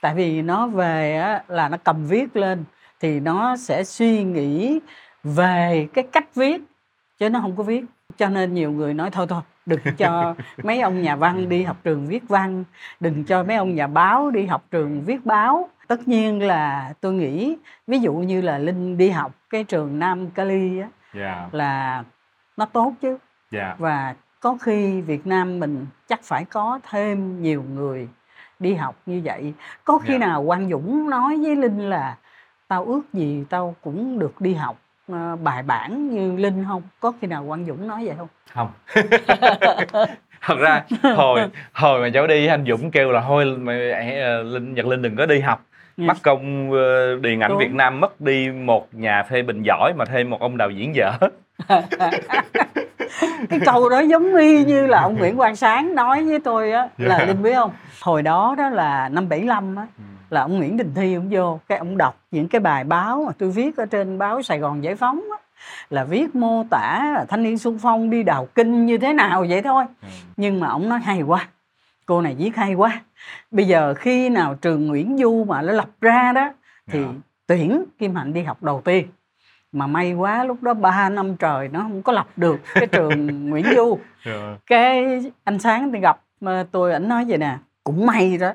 [0.00, 2.64] Tại vì nó về á, là nó cầm viết lên
[3.00, 4.80] thì nó sẽ suy nghĩ
[5.24, 6.62] về cái cách viết
[7.18, 7.84] chứ nó không có viết.
[8.16, 11.76] Cho nên nhiều người nói thôi thôi đừng cho mấy ông nhà văn đi học
[11.84, 12.64] trường viết văn
[13.00, 17.14] đừng cho mấy ông nhà báo đi học trường viết báo tất nhiên là tôi
[17.14, 21.48] nghĩ ví dụ như là linh đi học cái trường nam cali á, dạ.
[21.52, 22.04] là
[22.56, 23.18] nó tốt chứ.
[23.50, 23.74] Dạ.
[23.78, 28.08] Và có khi Việt Nam mình chắc phải có thêm nhiều người
[28.58, 29.54] đi học như vậy.
[29.84, 30.18] Có khi Dạ.
[30.18, 32.16] nào Quang Dũng nói với Linh là
[32.68, 34.76] tao ước gì tao cũng được đi học
[35.08, 36.82] ờ, bài bản như Linh không?
[37.00, 38.28] Có khi nào Quang Dũng nói vậy không?
[38.54, 38.70] Không.
[40.42, 40.84] Thật ra
[41.16, 41.40] hồi
[41.72, 43.72] hồi mà cháu đi anh Dũng kêu là thôi mà
[44.22, 45.64] ờ, linh Nhật Linh đừng có đi học
[46.06, 47.58] Mất công ờ, điện ảnh Đúng.
[47.58, 50.94] Việt Nam mất đi một nhà phê bình giỏi mà thêm một ông đạo diễn
[50.94, 51.12] dở
[53.50, 56.88] cái câu đó giống y như là ông Nguyễn Quang Sáng nói với tôi á
[56.98, 57.24] là Dạ.
[57.24, 57.70] Linh biết không
[58.02, 60.02] hồi đó đó là năm 75 á Ừ.
[60.30, 63.32] là ông Nguyễn Đình Thi ông vô cái ông đọc những cái bài báo mà
[63.38, 65.36] tôi viết ở trên báo Sài Gòn Giải Phóng á,
[65.90, 69.44] là viết mô tả là thanh niên xung phong đi đào kinh như thế nào
[69.48, 70.08] vậy thôi Ừ.
[70.36, 71.48] nhưng mà ông nói hay quá
[72.08, 73.00] cô này viết hay quá
[73.50, 76.52] bây giờ khi nào trường Nguyễn Du mà nó lập ra đó
[76.86, 77.08] thì Dạ.
[77.46, 79.06] tuyển Kim Hạnh đi học đầu tiên
[79.72, 83.26] mà may quá lúc đó 3 năm trời nó không có lập được cái trường
[83.50, 84.56] Nguyễn Du Dạ.
[84.66, 88.52] cái anh sáng thì gặp ờ, tôi ảnh nói vậy nè cũng may đó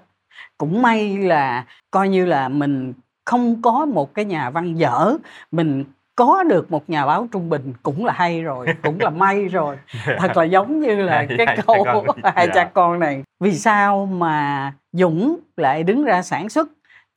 [0.58, 2.94] cũng may là coi như là mình
[3.26, 5.18] không có một cái nhà văn dở
[5.52, 5.84] mình
[6.16, 9.78] có được một nhà báo trung bình cũng là hay rồi cũng là may rồi
[10.20, 11.86] thật là giống như là cái câu
[12.24, 12.54] hai Dạ.
[12.54, 16.68] cha con này vì sao mà Dũng lại đứng ra sản xuất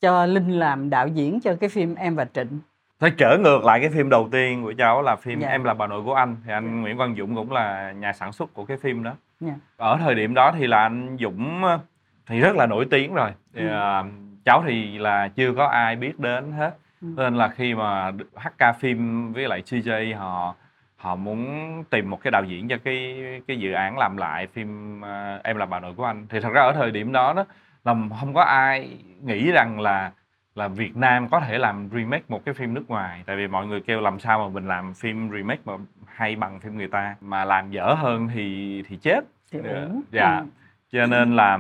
[0.00, 2.58] cho Linh làm đạo diễn cho cái phim Em và Trịnh
[3.00, 5.48] Thôi trở ngược lại cái phim đầu tiên của cháu là phim Dạ.
[5.48, 8.32] Em là bà nội của anh thì anh Nguyễn Quang Dũng cũng là nhà sản
[8.32, 9.12] xuất của cái phim đó.
[9.40, 9.52] Dạ.
[9.76, 11.78] Ở thời điểm đó thì là anh Dũng ờ,
[12.26, 13.30] thì rất là nổi tiếng rồi.
[13.54, 14.02] Thì, Ừ.
[14.44, 16.70] cháu thì là chưa có ai biết đến hết.
[17.16, 17.22] Ừ.
[17.22, 20.54] Nên là khi mà HK phim với lại CJ họ
[20.96, 21.44] họ muốn
[21.90, 25.56] tìm một cái đạo diễn cho cái cái dự án làm lại phim ờ, Em
[25.56, 27.44] là bà nội của anh thì thật ra ở thời điểm đó đó
[27.84, 30.12] là không có ai nghĩ rằng là
[30.54, 33.66] là Việt Nam có thể làm remake một cái phim nước ngoài tại vì mọi
[33.66, 35.72] người kêu làm sao mà mình làm phim remake mà
[36.06, 39.20] hay bằng phim người ta mà làm dở hơn thì thì chết
[39.52, 39.88] thì Dạ.
[40.10, 40.38] Dạ.
[40.38, 40.46] Ừ.
[40.92, 41.58] cho nên là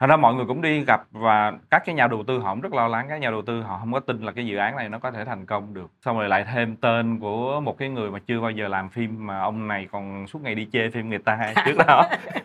[0.00, 2.60] thật ra mọi người cũng đi gặp và các cái nhà đầu tư họ cũng
[2.60, 4.76] rất lo lắng các nhà đầu tư họ không có tin là cái dự án
[4.76, 5.90] này nó có thể thành công được.
[6.04, 9.26] Xong rồi lại thêm tên của một cái người mà chưa bao giờ làm phim
[9.26, 12.06] mà ông này còn suốt ngày đi chê phim người ta trước đó.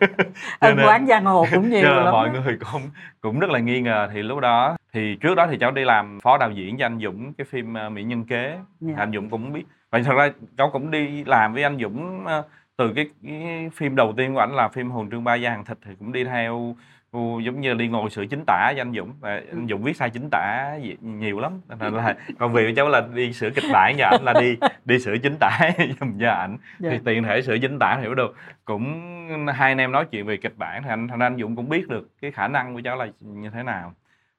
[0.60, 2.32] Nên- quán giang hồ cũng nhiều nên lắm mọi á.
[2.34, 2.82] người cũng
[3.20, 4.08] cũng rất là nghi ngờ.
[4.12, 6.98] Thì lúc đó thì trước đó thì cháu đi làm phó đạo diễn cho anh
[7.00, 8.58] Dũng cái phim ờ, Mỹ Nhân Kế.
[8.80, 8.94] Dạ.
[8.96, 9.64] anh Dũng cũng biết.
[9.90, 12.42] Và thật ra cháu cũng đi làm với anh Dũng ờ,
[12.76, 15.64] từ cái, cái phim đầu tiên của ảnh là phim Hồn Trương Ba Gia Hàng
[15.64, 16.76] Thịt thì cũng đi theo
[17.12, 19.12] ừ, giống như đi ngồi sửa chính tả cho anh Dũng.
[19.20, 21.60] Và anh Dũng viết sai chính tả nhiều lắm.
[21.80, 24.56] Nên là còn việc của cháu là đi sửa kịch bản cho ảnh là đi
[24.84, 25.58] đi sửa chính tả
[26.00, 26.58] giùm cho ảnh.
[26.78, 26.90] Dạ.
[26.90, 28.34] thì tiền thể sửa chính tả hiểu được.
[28.64, 29.18] Cũng
[29.54, 31.88] hai anh em nói chuyện về kịch bản thì anh thành anh Dũng cũng biết
[31.88, 33.94] được cái khả năng của cháu là như thế nào.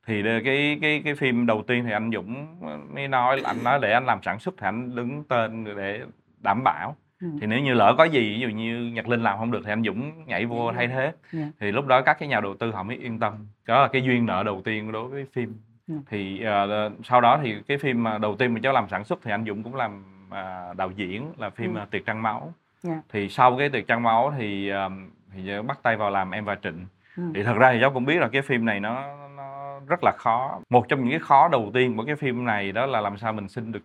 [0.08, 2.58] Thì cái cái cái phim đầu tiên thì anh Dũng
[2.94, 6.02] mới nói anh nói để anh làm sản xuất thì anh đứng tên để
[6.40, 7.28] đảm bảo Ừ.
[7.42, 9.72] thì nếu như lỡ có gì ví dụ như Nhật Linh làm không được thì
[9.72, 11.46] anh Dũng nhảy vô thay thế Dạ.
[11.60, 13.34] thì lúc đó các cái nhà đầu tư họ mới yên tâm
[13.68, 15.56] đó là cái duyên nợ đầu tiên đối với phim
[15.88, 15.94] Ừ.
[16.10, 19.20] thì ờ, sau đó thì cái phim mà đầu tiên mà cháu làm sản xuất
[19.24, 21.80] thì anh Dũng cũng làm à, đạo diễn là phim Ừ.
[21.80, 23.02] à, Tiệc Trăng Máu Dạ.
[23.10, 26.56] thì sau cái Tiệc Trăng Máu thì ờm, thì bắt tay vào làm Em và
[26.64, 26.86] Trịnh
[27.18, 27.24] Ừ.
[27.36, 29.04] thì thật ra thì cháu cũng biết là cái phim này nó
[29.38, 32.72] nó rất là khó một trong những cái khó đầu tiên của cái phim này
[32.72, 33.84] đó là làm sao mình xin được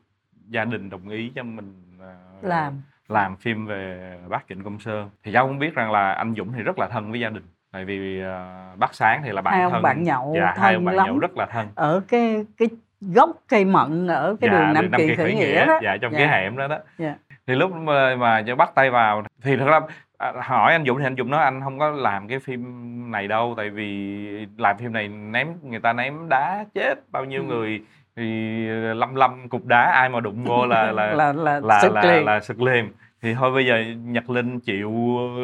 [0.48, 5.10] gia đình đồng ý cho mình ờ, làm làm phim về bác Trịnh Công Sơn
[5.24, 7.42] thì cháu cũng biết rằng là anh Dũng thì rất là thân với gia đình
[7.72, 10.54] tại vì ờ, bác Sáng thì là bạn Hai ông thân bạn nhậu dạ, hai
[10.56, 11.06] thân ông bạn lắm.
[11.06, 12.68] nhậu rất là thân ở cái cái
[13.00, 16.18] gốc cây mận ở cái Dạ, đường Nam Kỳ khởi nghĩa đó dạ trong Dạ.
[16.18, 17.14] cái hẻm đó đó Dạ.
[17.46, 19.80] thì lúc mà, mà bắt tay vào thì thật ra
[20.18, 22.62] à, hỏi anh Dũng thì anh Dũng nói anh không có làm cái phim
[23.10, 27.42] này đâu tại vì làm phim này ném người ta ném đá chết bao nhiêu
[27.42, 27.46] Ừ.
[27.46, 27.82] người
[28.18, 31.92] thì lâm lâm cục đá ai mà đụng vô là là là là, là sức
[31.94, 34.92] là, liền là sực liền thì thôi bây giờ nhật linh chịu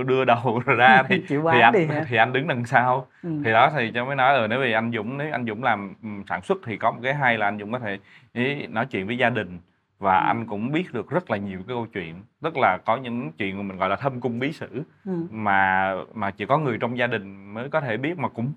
[0.06, 3.28] đưa đầu ra thì chịu thì anh đi hả thì anh đứng đằng sau ừ.
[3.44, 5.94] thì đó thì cho mới nói là nếu vì anh Dũng nếu anh Dũng làm
[6.02, 7.98] ừ, sản xuất thì có một cái hay là anh Dũng có thể
[8.32, 9.58] ý, nói chuyện với gia đình
[9.98, 10.26] và Ừ.
[10.26, 13.56] anh cũng biết được rất là nhiều cái câu chuyện tức là có những chuyện
[13.56, 15.12] mà mình gọi là thâm cung bí sử Ừ.
[15.30, 18.52] mà mà chỉ có người trong gia đình mới có thể biết mà cũng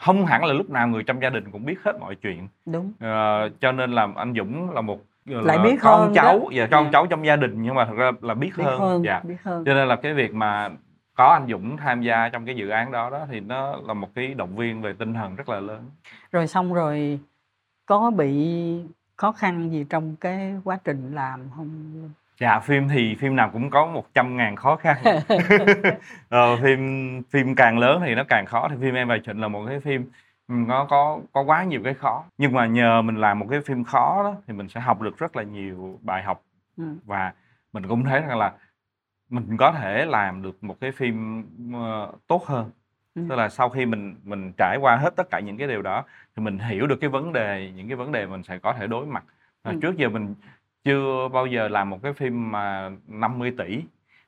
[0.00, 2.48] không hẳn là lúc nào người trong gia đình cũng biết hết mọi chuyện.
[2.66, 2.92] Đúng.
[3.00, 6.66] Ờ, cho nên là anh Dũng là một Lại là biết con hơn cháu và
[6.70, 6.90] con Dạ.
[6.92, 9.20] cháu trong gia đình nhưng mà thật ra là biết, biết hơn, hơn dạ.
[9.24, 9.64] biết hơn.
[9.64, 10.68] Cho nên là cái việc mà
[11.14, 14.08] có anh Dũng tham gia trong cái dự án đó đó thì nó là một
[14.14, 15.80] cái động viên về tinh thần rất là lớn.
[16.32, 17.18] Rồi xong rồi
[17.86, 18.56] có bị
[19.16, 21.68] khó khăn gì trong cái quá trình làm không
[22.40, 24.96] dạ phim thì phim nào cũng có một trăm ngàn khó khăn
[26.28, 29.48] ờ, phim phim càng lớn thì nó càng khó thì phim em và trịnh là
[29.48, 30.10] một cái phim
[30.48, 33.60] ừ, nó có có quá nhiều cái khó nhưng mà nhờ mình làm một cái
[33.60, 36.42] phim khó đó thì mình sẽ học được rất là nhiều bài học
[36.76, 36.84] ừ.
[37.04, 37.32] và
[37.72, 38.52] mình cũng thấy rằng là
[39.30, 42.70] mình có thể làm được một cái phim ờ, tốt hơn
[43.14, 43.22] Ừ.
[43.28, 46.04] tức là sau khi mình mình trải qua hết tất cả những cái điều đó
[46.36, 48.86] thì mình hiểu được cái vấn đề những cái vấn đề mình sẽ có thể
[48.86, 49.24] đối mặt
[49.62, 49.72] Ừ.
[49.82, 50.34] trước giờ mình
[50.84, 53.80] chưa bao giờ làm một cái phim mà 50 tỷ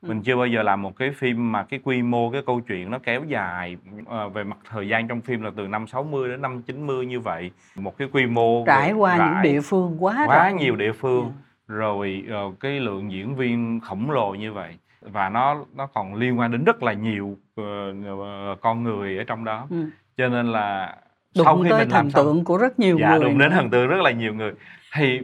[0.02, 0.08] Ừ.
[0.08, 2.90] mình chưa bao giờ làm một cái phim mà cái quy mô cái câu chuyện
[2.90, 6.42] nó kéo dài ờ, về mặt thời gian trong phim là từ năm 60 đến
[6.42, 10.24] năm 90 như vậy một cái quy mô trải qua những rải địa phương quá
[10.26, 10.58] quá rộng.
[10.58, 11.42] nhiều địa phương Dạ.
[11.76, 16.38] rồi ờ, cái lượng diễn viên khổng lồ như vậy và nó nó còn liên
[16.38, 17.94] quan đến rất là nhiều ờ,
[18.60, 19.84] con người ở trong đó Ừ.
[20.16, 20.96] cho nên là
[21.36, 23.38] đụng sau khi tới mình làm thần xong tượng của rất nhiều dạ người đụng
[23.38, 24.52] đến thần tượng rất là nhiều người
[24.94, 25.20] thì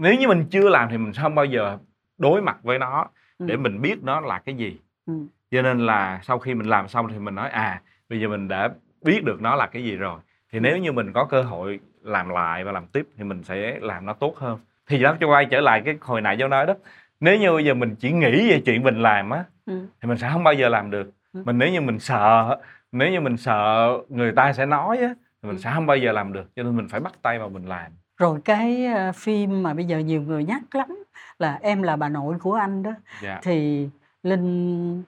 [0.00, 1.78] nếu như mình chưa làm thì mình không bao giờ
[2.18, 3.06] đối mặt với nó
[3.38, 3.46] Ừ.
[3.46, 5.12] để mình biết nó là cái gì Ừ.
[5.50, 8.48] cho nên là sau khi mình làm xong thì mình nói à bây giờ mình
[8.48, 8.68] đã
[9.02, 10.20] biết được nó là cái gì rồi
[10.52, 10.60] thì Ừ.
[10.60, 14.06] nếu như mình có cơ hội làm lại và làm tiếp thì mình sẽ làm
[14.06, 14.58] nó tốt hơn
[14.88, 16.74] thì đó cho quay trở lại cái hồi nãy cháu nói đó
[17.20, 19.86] nếu như bây giờ mình chỉ nghĩ về chuyện mình làm á Ừ.
[20.02, 21.42] thì mình sẽ không bao giờ làm được Ừ.
[21.46, 22.56] mình nếu như mình sợ
[22.92, 25.08] nếu như mình sợ người ta sẽ nói á
[25.42, 25.60] thì mình Ừ.
[25.60, 27.92] sẽ không bao giờ làm được cho nên mình phải bắt tay vào mình làm
[28.20, 31.04] rồi cái ờ, phim mà bây giờ nhiều người nhắc lắm
[31.38, 32.90] là em là bà nội của anh đó
[33.22, 33.40] dạ.
[33.42, 33.88] thì
[34.22, 35.02] linh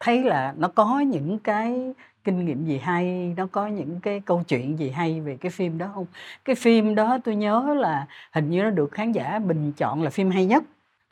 [0.00, 4.42] thấy là nó có những cái kinh nghiệm gì hay nó có những cái câu
[4.48, 6.06] chuyện gì hay về cái phim đó không?
[6.44, 10.10] Cái phim đó tôi nhớ là hình như nó được khán giả bình chọn là
[10.10, 10.62] phim hay nhất.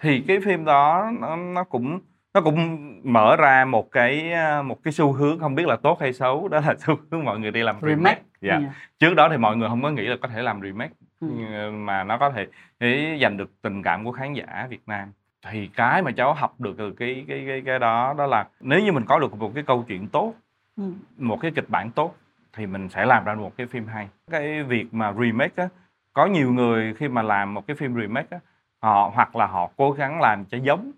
[0.02, 2.00] Thì cái phim đó nó, nó cũng
[2.34, 6.00] nó cũng mở ra một cái ờ, một cái xu hướng không biết là tốt
[6.00, 8.22] hay xấu đó là xu hướng mọi người đi làm remake, remake.
[8.40, 8.54] Dạ.
[8.54, 8.62] Ừ.
[8.98, 11.28] trước đó thì mọi người không có nghĩ là có thể làm remake Ừ.
[11.52, 12.46] ừ, mà nó có thể
[12.78, 15.12] để giành được tình cảm của khán giả Việt Nam
[15.50, 18.80] thì cái mà cháu học được từ cái cái cái cái đó đó là nếu
[18.80, 20.34] như mình có được một cái câu chuyện tốt
[20.76, 20.92] Ừ.
[21.18, 22.14] một cái kịch bản tốt
[22.52, 25.68] thì mình sẽ làm ra một cái phim hay cái việc mà remake á
[26.12, 28.38] có nhiều người khi mà làm một cái phim remake á
[28.82, 30.92] họ hoặc là họ cố gắng làm cho giống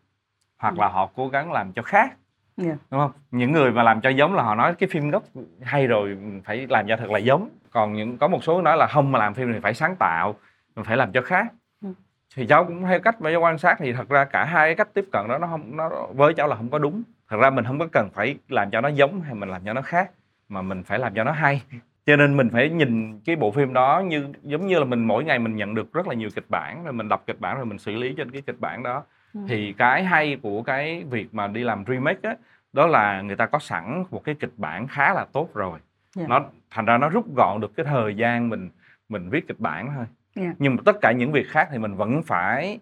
[0.58, 0.80] hoặc Ừ.
[0.80, 2.16] là họ cố gắng làm cho khác
[2.62, 2.77] Dạ.
[2.90, 3.11] đúng không?
[3.31, 5.22] Những người mà làm cho giống là họ nói cái phim gốc
[5.62, 7.48] hay rồi phải làm cho thật là giống.
[7.70, 10.35] Còn những có một số nói là không mà làm phim thì phải sáng tạo
[10.77, 11.46] mình phải làm cho khác.
[11.83, 11.88] Ừ.
[12.37, 14.75] thì cháu cũng theo cách mà cháu quan sát thì thật ra cả hai cái
[14.75, 17.03] cách tiếp cận đó nó không nó với cháu là không có đúng.
[17.29, 19.72] Thật ra mình không có cần phải làm cho nó giống hay mình làm cho
[19.72, 20.11] nó khác
[20.48, 21.62] mà mình phải làm cho nó hay.
[22.07, 25.25] Cho nên mình phải nhìn cái bộ phim đó như giống như là mình mỗi
[25.25, 27.66] ngày mình nhận được rất là nhiều kịch bản rồi mình đọc kịch bản rồi
[27.66, 29.03] mình xử lý trên cái kịch bản đó
[29.35, 29.40] Ừ.
[29.49, 32.37] thì cái hay của cái việc mà đi làm remake á
[32.73, 35.79] đó là người ta có sẵn một cái kịch bản khá là tốt rồi
[36.14, 36.27] Dạ.
[36.29, 36.40] nó
[36.71, 38.71] thành ra nó rút gọn được cái thời gian mình
[39.09, 40.53] mình viết kịch bản thôi Dạ.
[40.59, 42.79] nhưng mà tất cả những việc khác thì mình vẫn phải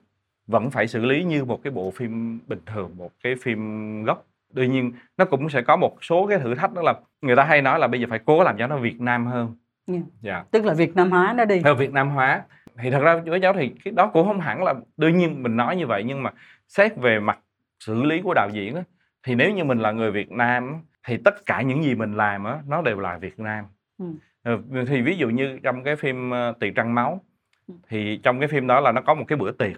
[0.47, 4.25] vẫn phải xử lý như một cái bộ phim bình thường một cái phim gốc
[4.55, 7.45] tuy nhiên nó cũng sẽ có một số cái thử thách đó là người ta
[7.45, 9.55] hay nói là bây giờ phải cố làm cho nó Việt Nam hơn
[9.87, 9.99] Dạ.
[10.21, 12.43] dạ tức là Việt Nam hóa nó đi theo Việt Nam hóa
[12.79, 15.57] thì thật ra với cháu thì cái đó cũng không hẳn là đương nhiên mình
[15.57, 16.31] nói như vậy nhưng mà
[16.69, 17.39] xét về mặt
[17.81, 18.83] xử lý của đạo diễn á,
[19.23, 22.45] thì nếu như mình là người Việt Nam thì tất cả những gì mình làm
[22.45, 23.65] á nó đều là Việt Nam
[23.99, 24.05] Ừ.
[24.43, 27.21] Ờ, thì ví dụ như trong cái phim ờ, Tiệc Trăng Máu
[27.69, 27.75] Ừ.
[27.89, 29.77] thì trong cái phim đó là nó có một cái bữa tiệc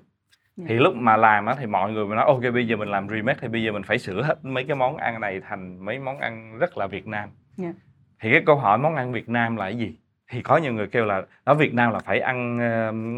[0.56, 0.64] Dạ.
[0.68, 3.08] thì lúc mà làm á thì mọi người mới nói ok bây giờ mình làm
[3.08, 5.98] remake thì bây giờ mình phải sửa hết mấy cái món ăn này thành mấy
[5.98, 7.72] món ăn rất là Việt Nam Dạ.
[8.20, 9.96] thì cái câu hỏi món ăn Việt Nam là cái gì
[10.32, 12.58] thì có nhiều người kêu là ở Việt Nam là phải ăn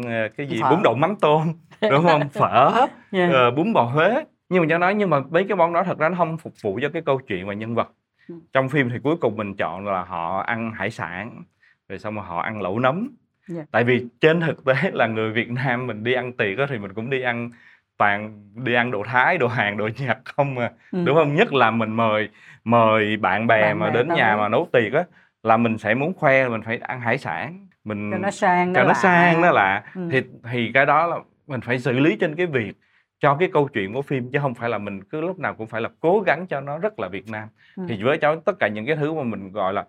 [0.05, 0.69] ờ, cái gì Phở.
[0.69, 1.53] bún đậu mắm tôm
[1.91, 3.29] đúng không phở Dạ.
[3.33, 5.97] ờ, bún bò Huế nhưng mà cho nói nhưng mà mấy cái món đó thật
[5.99, 7.91] ra nó không phục vụ cho cái câu chuyện và nhân vật
[8.29, 8.35] Ừ.
[8.53, 11.43] trong phim thì cuối cùng mình chọn là họ ăn hải sản
[11.89, 13.09] rồi xong rồi họ ăn lẩu nấm
[13.47, 13.61] Dạ.
[13.71, 16.77] tại vì trên thực tế là người Việt Nam mình đi ăn tiệc á thì
[16.77, 17.49] mình cũng đi ăn
[17.97, 21.03] toàn đi ăn đồ Thái đồ Hàn đồ Nhật không à Ừ.
[21.05, 22.29] đúng không nhất là mình mời
[22.63, 25.03] mời bạn bè Bạn mà bè đến nhà mà nấu tiệc á
[25.45, 28.81] là mình sẽ muốn khoe mình phải ăn hải sản mình cho nó sang cho
[28.83, 28.93] nó lạ.
[28.93, 30.09] sang nó lạ Ừ.
[30.11, 32.73] thì thì cái đó là mình phải xử lý trên cái việc
[33.19, 35.67] cho cái câu chuyện của phim chứ không phải là mình cứ lúc nào cũng
[35.67, 37.83] phải là cố gắng cho nó rất là Việt Nam Ừ.
[37.89, 39.85] thì với cháu tất cả những cái thứ mà mình gọi là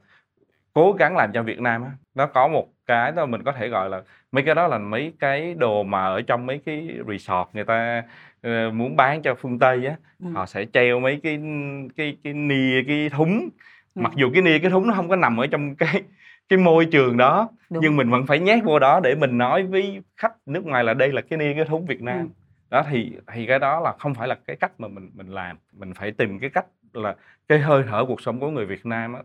[0.72, 3.68] cố gắng làm cho Việt Nam á nó có một cái đó mình có thể
[3.68, 7.48] gọi là mấy cái đó là mấy cái đồ mà ở trong mấy cái resort
[7.52, 8.02] người ta
[8.42, 10.26] ờ, muốn bán cho phương Tây á Ừ.
[10.34, 11.40] họ sẽ treo mấy cái
[11.96, 13.48] cái cái nia cái thúng
[13.96, 14.00] Ừ.
[14.02, 16.02] mặc dù cái nia cái thúng nó không có nằm ở trong cái
[16.48, 17.82] cái môi trường đó Đúng.
[17.82, 20.94] nhưng mình vẫn phải nhét vô đó để mình nói với khách nước ngoài là
[20.94, 22.26] đây là cái nia cái thúng Việt Nam Ừ.
[22.70, 25.56] đó thì thì cái đó là không phải là cái cách mà mình mình làm
[25.72, 27.14] mình phải tìm cái cách là
[27.48, 29.20] cái hơi thở cuộc sống của người Việt Nam á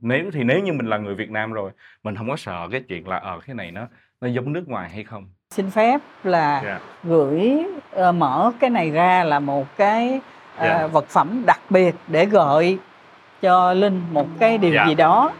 [0.00, 1.70] nếu thì nếu như mình là người Việt Nam rồi
[2.04, 3.86] mình không có sợ cái chuyện là ở cái này nó
[4.20, 6.80] nó giống nước ngoài hay không xin phép là Dạ.
[7.04, 7.52] gửi
[7.90, 10.20] ờ, mở cái này ra là một cái
[10.56, 10.86] ờ, Dạ.
[10.86, 12.78] vật phẩm đặc biệt để gợi
[13.42, 14.86] cho linh một cái điều Dạ.
[14.88, 15.32] gì đó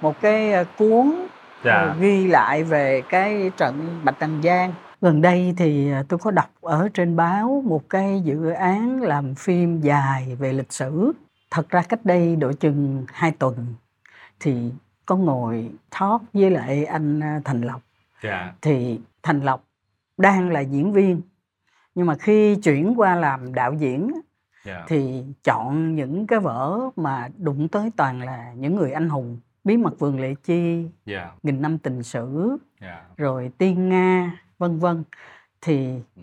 [0.00, 1.12] một cái ờ, cuốn
[1.64, 1.74] Dạ.
[1.74, 4.72] ờ, ghi lại về cái trận Bạch Đằng Giang.
[5.00, 9.34] Gần đây thì ờ, tôi có đọc ở trên báo một cái dự án làm
[9.34, 11.12] phim dài về lịch sử.
[11.50, 13.66] Thật ra cách đây độ chừng 2 tuần
[14.40, 14.70] thì
[15.06, 15.70] có ngồi
[16.00, 17.80] talk với lại anh Thành Lộc
[18.22, 19.64] dạ thì Thành Lộc
[20.16, 21.20] đang là diễn viên.
[21.94, 24.20] Nhưng mà khi chuyển qua làm đạo diễn á,
[24.64, 24.84] dạ.
[24.88, 29.76] thì chọn những cái vở mà đụng tới toàn là những người anh hùng bí
[29.76, 31.32] mật vườn lệ chi dạ.
[31.42, 33.04] nghìn năm tình sử dạ.
[33.16, 35.04] rồi tiên nga vân vân.
[35.60, 36.22] Thì Ừ.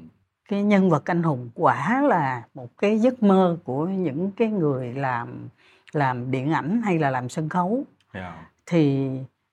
[0.50, 4.94] cái nhân vật anh hùng quả là một cái giấc mơ của những cái người
[4.94, 5.48] làm
[5.92, 7.84] làm điện ảnh hay là làm sân khấu.
[8.14, 8.46] Dạ.
[8.66, 9.10] Thì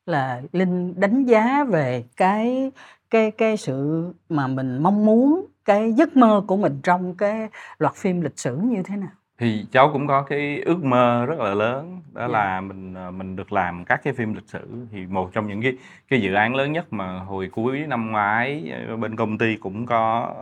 [0.06, 2.72] là linh đánh giá về cái
[3.10, 7.94] cái cái sự mà mình mong muốn cái giấc mơ của mình trong cái loạt
[7.94, 9.10] phim lịch sử như thế nào?
[9.38, 12.28] Thì cháu cũng có cái ước mơ rất là lớn đó Dạ.
[12.28, 14.86] là mình ờ, mình được làm các cái phim lịch sử.
[14.92, 15.72] Thì một trong những cái
[16.08, 19.86] cái dự án lớn nhất mà hồi cuối năm ngoái ờ, bên công ty cũng
[19.86, 20.34] có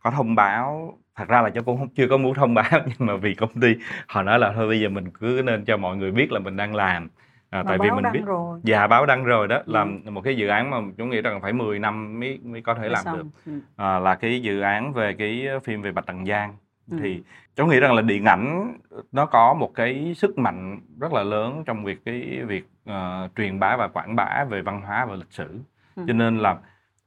[0.00, 0.98] có thông báo.
[1.16, 3.60] Thật ra là cháu cũng không chưa có muốn thông báo nhưng mà vì công
[3.60, 3.68] ty
[4.08, 6.56] họ nói là thôi bây giờ mình cứ nên cho mọi người biết là mình
[6.56, 7.08] đang làm
[7.54, 9.72] à, Mà tại vì báo mình đăng biết rồi dạ báo đăng rồi đó Ừ.
[9.72, 12.74] làm một cái dự án mà chúng nghĩ rằng phải 10 năm mới mới có
[12.74, 13.16] thể Để làm xong.
[13.16, 13.52] được Ừ.
[13.76, 16.54] à, là cái dự án về cái phim về Bạch Đằng Giang
[16.90, 16.96] Ừ.
[17.00, 17.22] thì
[17.56, 18.76] cháu nghĩ rằng là điện ảnh
[19.12, 23.60] nó có một cái sức mạnh rất là lớn trong việc cái việc ờ, truyền
[23.60, 25.58] bá và quảng bá về văn hóa và lịch sử
[25.96, 26.04] Ừ.
[26.06, 26.56] cho nên là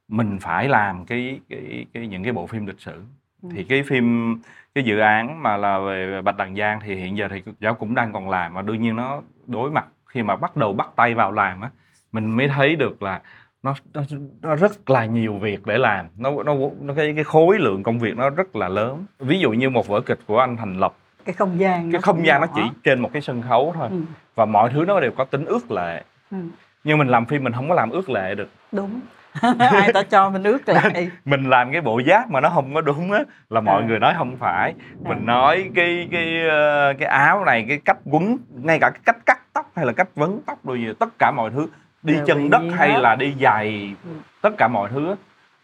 [0.08, 3.02] mình phải làm cái cái cái những cái bộ phim lịch sử
[3.42, 3.48] Ừ.
[3.52, 4.36] thì cái phim
[4.74, 7.94] cái dự án mà là về Bạch Đằng Giang thì hiện giờ thì cháu cũng
[7.94, 11.14] đang còn làm và đương nhiên nó đối mặt khi mà bắt đầu bắt tay
[11.14, 11.70] vào làm á
[12.12, 13.20] mình mới thấy được là
[13.62, 14.02] nó nó,
[14.42, 16.06] nó rất là nhiều việc để làm.
[16.16, 19.04] Nó nó, nó cái cái khối lượng công việc nó rất là lớn.
[19.18, 22.26] Ví dụ như một vở kịch của anh Thành Lộc cái không gian cái không
[22.26, 23.88] gian nó chỉ trên một cái sân khấu thôi.
[23.90, 24.00] Ừ.
[24.34, 26.04] và mọi thứ nó đều có tính ước lệ.
[26.30, 26.38] Ừ.
[26.84, 28.48] nhưng mình làm phim mình không có làm ước lệ được.
[28.72, 29.00] Đúng
[29.58, 32.80] ai ta cho mình ước lại mình làm cái bộ giáp mà nó không có
[32.80, 33.20] đúng á
[33.50, 33.86] là mọi À.
[33.86, 34.74] người nói không phải
[35.04, 35.08] À.
[35.08, 39.16] mình nói cái cái ờ, cái áo này cái cách quấn ngay cả cái cách
[39.26, 41.66] cắt tóc hay là cách vấn tóc rồi gì tất cả mọi thứ
[42.02, 42.98] đi Đều chân đất hay hết.
[43.00, 44.10] là đi giày Ừ.
[44.42, 45.14] tất cả mọi thứ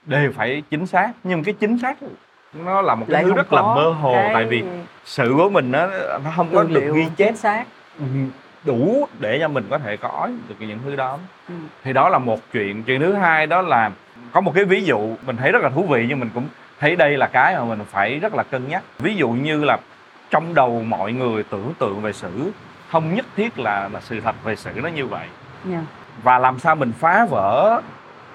[0.06, 1.96] đều phải chính xác nhưng cái chính xác
[2.64, 4.64] nó là một cái lại thứ không rất là mơ hồ cái tại vì
[5.04, 5.86] sự của mình nó
[6.24, 7.64] nó không có tư được ghi chép chính xác
[8.64, 11.18] đủ để cho mình có thể có được những thứ đó.
[11.48, 11.54] Ừ.
[11.84, 12.82] thì đó là một chuyện.
[12.82, 13.90] Chuyện thứ hai đó là
[14.32, 16.48] có một cái ví dụ mình thấy rất là thú vị nhưng mình cũng
[16.80, 18.82] thấy đây là cái mà mình phải rất là cân nhắc.
[18.98, 19.78] Ví dụ như là
[20.30, 22.50] trong đầu mọi người tưởng tượng về sử
[22.90, 25.26] không nhất thiết là là sự thật về sử nó như vậy.
[25.64, 25.80] Nha
[26.22, 27.80] và làm sao mình phá vỡ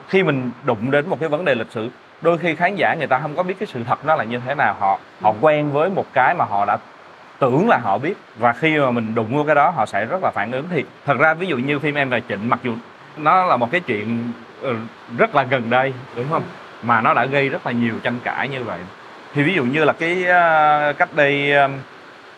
[0.08, 1.90] khi mình đụng đến một cái vấn đề lịch sử.
[2.22, 4.40] Đôi khi khán giả người ta không có biết cái sự thật nó là như
[4.46, 4.76] thế nào.
[4.80, 6.78] Họ họ quen với một cái mà họ đã
[7.40, 8.18] tưởng là họ biết.
[8.38, 10.66] Và khi mà mình đụng vô cái đó, họ sẽ rất là phản ứng.
[10.72, 12.74] Thì thật ra ví dụ như phim em và trịnh, mặc dù
[13.18, 14.76] nó là một cái chuyện ừ,
[15.18, 16.44] rất là gần đây, đúng không?
[16.84, 18.80] Mà nó đã gây rất là nhiều tranh cãi như vậy.
[19.34, 21.70] Thì ví dụ như là cái ờ, cách đây ờ,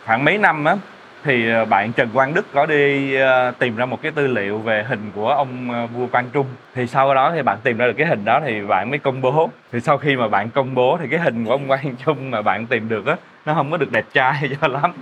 [0.06, 0.76] khoảng mấy năm á,
[1.24, 3.16] thì ờ, bạn Trần Quang Đức có đi
[3.58, 6.46] tìm ra một cái tư liệu về hình của ông vua Quang Trung.
[6.74, 9.20] Thì sau đó thì bạn tìm ra được cái hình đó thì bạn mới công
[9.20, 9.50] bố.
[9.72, 12.42] Thì sau khi mà bạn công bố thì cái hình của ông Quang Trung mà
[12.42, 13.16] bạn tìm được á
[13.46, 14.92] nó không có được đẹp trai cho lắm.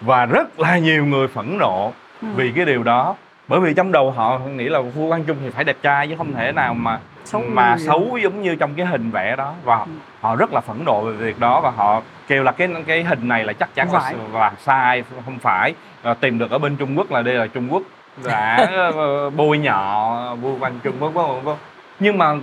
[0.00, 1.92] Và rất là nhiều người phẫn nộ
[2.22, 2.28] Ừ.
[2.34, 3.14] vì cái điều đó.
[3.48, 6.14] Bởi vì trong đầu họ nghĩ là vua Quang Trung thì phải đẹp trai chứ
[6.18, 9.54] không thể nào mà Xấu mà như xấu giống như trong cái hình vẽ đó.
[9.64, 9.86] Và Ừ.
[10.20, 13.28] họ rất là phẫn nộ về việc đó và họ kêu là cái cái hình
[13.28, 15.74] này là chắc chắn là, là sai không phải.
[16.02, 17.82] Ờ, tìm được ở bên Trung Quốc là đây là Trung Quốc
[18.24, 18.56] đã
[18.96, 21.56] ờ, bôi nhọ vua Quang Trung vân vân vân.
[22.00, 22.34] Nhưng mà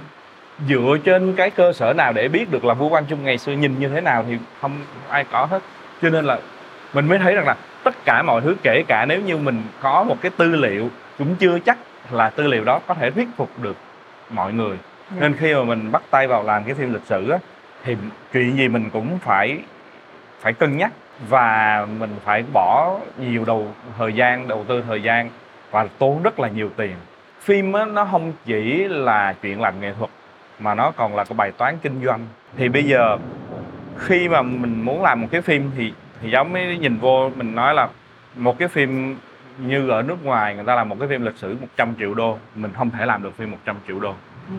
[0.68, 3.52] dựa trên cái cơ sở nào để biết được là vua Quang Trung ngày xưa
[3.52, 4.72] nhìn như thế nào thì không
[5.10, 5.60] ai có hết.
[6.02, 6.40] Cho nên là
[6.94, 10.04] mình mới thấy rằng là tất cả mọi thứ kể cả nếu như mình có
[10.04, 11.78] một cái tư liệu cũng chưa chắc
[12.12, 13.76] là tư liệu đó có thể thuyết phục được
[14.30, 14.78] mọi người.
[15.12, 15.18] Dạ.
[15.20, 17.38] nên khi mà mình bắt tay vào làm cái phim lịch sử á,
[17.84, 17.96] thì
[18.34, 19.60] chuyện gì mình cũng phải
[20.40, 20.92] phải cân nhắc
[21.30, 25.30] và mình phải bỏ nhiều đầu thời gian đầu tư thời gian
[25.72, 26.96] và tốn rất là nhiều tiền.
[27.42, 30.10] Phim á, nó không chỉ là chuyện làm nghệ thuật
[30.60, 32.20] mà nó còn là cái bài toán kinh doanh.
[32.58, 33.18] Thì bây giờ
[33.98, 37.56] khi mà mình muốn làm một cái phim thì thì giống mới nhìn vô mình
[37.56, 37.88] nói là
[38.36, 39.16] một cái phim
[39.58, 42.38] như ở nước ngoài người ta làm một cái phim lịch sử 100 triệu đô
[42.56, 44.14] mình không thể làm được phim 100 triệu đô.
[44.50, 44.56] Ừ.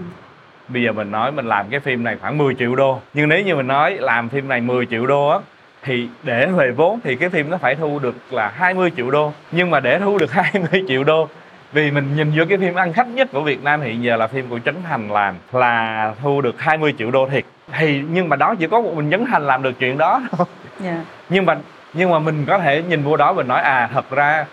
[0.69, 3.01] bây giờ mình nói mình làm cái phim này khoảng 10 triệu đô.
[3.15, 5.39] Nhưng nếu như mình nói làm phim này 10 triệu đô á
[5.83, 9.33] thì để về vốn thì cái phim nó phải thu được là 20 triệu đô.
[9.53, 11.29] Nhưng mà để thu được 20 triệu đô
[11.73, 14.27] vì mình nhìn vô cái phim ăn khách nhất của Việt Nam hiện giờ là
[14.27, 17.45] phim của Trấn Thành làm là thu được 20 triệu đô thiệt.
[17.79, 20.21] Thì nhưng mà đó chỉ có một mình Trấn Thành làm được chuyện đó.
[20.37, 20.47] Thôi
[20.81, 21.01] Dạ.
[21.29, 21.57] nhưng mà
[21.95, 24.45] nhưng mà mình có thể nhìn vô đó mình nói à thật ra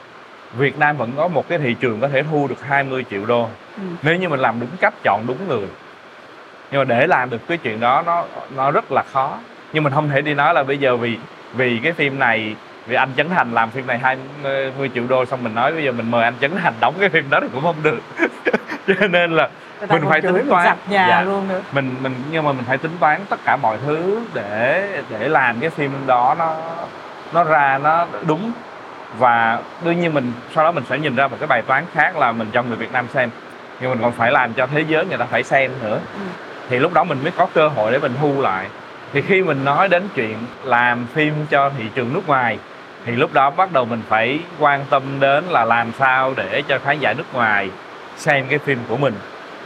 [0.58, 3.48] Việt Nam vẫn có một cái thị trường có thể thu được 20 triệu đô.
[3.78, 3.84] Ừ.
[4.04, 5.68] nếu như mình làm đúng cách chọn đúng người.
[6.72, 9.38] Nhưng mà để làm được cái chuyện đó nó nó rất là khó.
[9.74, 11.18] Nhưng mình không thể đi nói là bây giờ vì
[11.54, 12.56] vì cái phim này
[12.88, 15.92] vì anh Trấn Thành làm phim này 20 triệu đô xong mình nói bây giờ
[15.92, 18.00] mình mời anh Trấn Thành đóng cái phim đó thì cũng không được
[18.88, 19.50] cho nên là
[19.90, 20.78] Mình phải tính toán.
[20.90, 21.22] nhà Dạ.
[21.22, 24.88] luôn nữa mình mình nhưng mà mình phải tính toán tất cả mọi thứ để
[25.10, 26.56] để làm cái phim đó nó
[27.34, 28.52] nó ra nó đúng
[29.18, 32.18] và đương nhiên mình sau đó mình sẽ nhìn ra một cái bài toán khác
[32.18, 33.30] là mình cho người Việt Nam xem
[33.82, 36.20] nhưng mình còn phải làm cho thế giới người ta phải xem nữa Ừ.
[36.70, 38.66] thì lúc đó mình mới có cơ hội để mình thu lại
[39.14, 42.58] thì khi mình nói đến chuyện làm phim cho thị trường nước ngoài
[43.06, 46.80] thì lúc đó bắt đầu mình phải quan tâm đến là làm sao để cho
[46.80, 47.70] khán giả nước ngoài
[48.18, 49.14] xem cái phim của mình.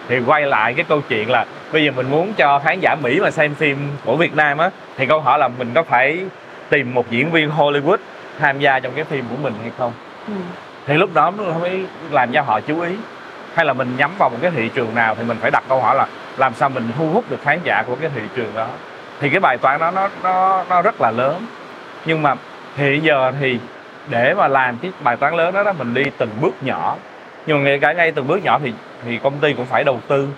[0.07, 3.19] Thì quay lại cái câu chuyện là bây giờ mình muốn cho khán giả Mỹ
[3.19, 6.19] mà xem phim của Việt Nam á thì câu hỏi là mình có phải
[6.69, 7.97] tìm một diễn viên Hollywood
[8.39, 9.91] tham gia trong cái phim của mình hay không?
[10.27, 10.33] Ừ.
[10.85, 12.95] thì lúc đó mới làm cho họ chú ý.
[13.53, 15.81] Hay là mình nhắm vào một cái thị trường nào thì mình phải đặt câu
[15.81, 16.07] hỏi là
[16.37, 18.67] làm sao mình thu hút được khán giả của cái thị trường đó.
[19.19, 21.45] Thì cái bài toán đó nó nó nó rất là lớn.
[22.05, 22.35] Nhưng mà
[22.77, 23.59] hiện giờ thì
[24.09, 26.95] để mà làm cái bài toán lớn đó, đó mình đi từng bước nhỏ.
[27.45, 28.73] Nhưng mà ngay cả ngay từng bước nhỏ thì
[29.05, 30.29] thì công ty cũng phải đầu tư.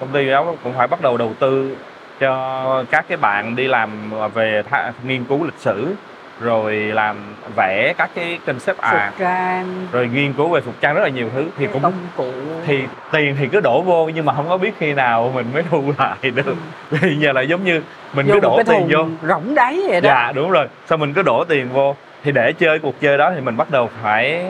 [0.00, 1.76] Công ty đó cũng phải bắt đầu đầu tư
[2.20, 3.90] cho các cái bạn đi làm
[4.34, 4.62] về
[5.04, 5.94] nghiên cứu lịch sử
[6.40, 7.16] rồi làm
[7.56, 9.14] vẽ các cái concept art.
[9.18, 9.86] Trang.
[9.92, 11.46] Rồi nghiên cứu về phục trang rất là nhiều thứ.
[11.58, 12.32] Thì cũng công cụ.
[12.66, 12.82] thì
[13.12, 15.92] tiền thì cứ đổ vô nhưng mà không có biết khi nào mình mới thu
[15.98, 16.54] lại được.
[16.90, 17.82] Vì giờ là giống như
[18.12, 19.28] mình vô cứ đổ tiền vô.
[19.28, 20.08] rỗng đáy vậy đó.
[20.08, 20.66] Dạ đúng rồi.
[20.86, 21.96] Sao mình cứ đổ tiền vô.
[22.24, 24.46] Thì để chơi cuộc chơi đó thì mình bắt đầu phải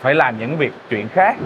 [0.00, 1.36] phải làm những việc chuyện khác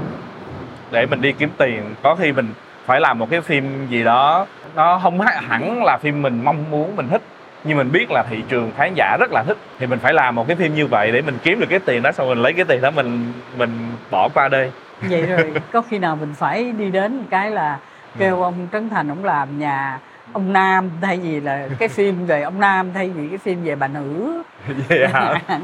[0.90, 1.82] để mình đi kiếm tiền.
[2.02, 2.48] Có khi mình
[2.86, 6.96] phải làm một cái phim gì đó nó không hẳn là phim mình mong muốn
[6.96, 7.22] mình thích
[7.64, 9.56] nhưng mình biết là thị trường khán giả rất là thích.
[9.78, 12.02] Thì mình phải làm một cái phim như vậy để mình kiếm được cái tiền
[12.02, 13.70] đó xong mình lấy cái tiền đó mình mình
[14.10, 14.72] bỏ qua đây.
[15.00, 17.78] Vậy rồi có khi nào mình phải đi đến cái là
[18.18, 19.98] kêu ông Trấn Thành ông làm nhà
[20.32, 23.74] ông Nam thay vì là cái phim về ông Nam thay vì cái phim về
[23.76, 24.42] bà nữ?
[25.12, 25.34] Hả?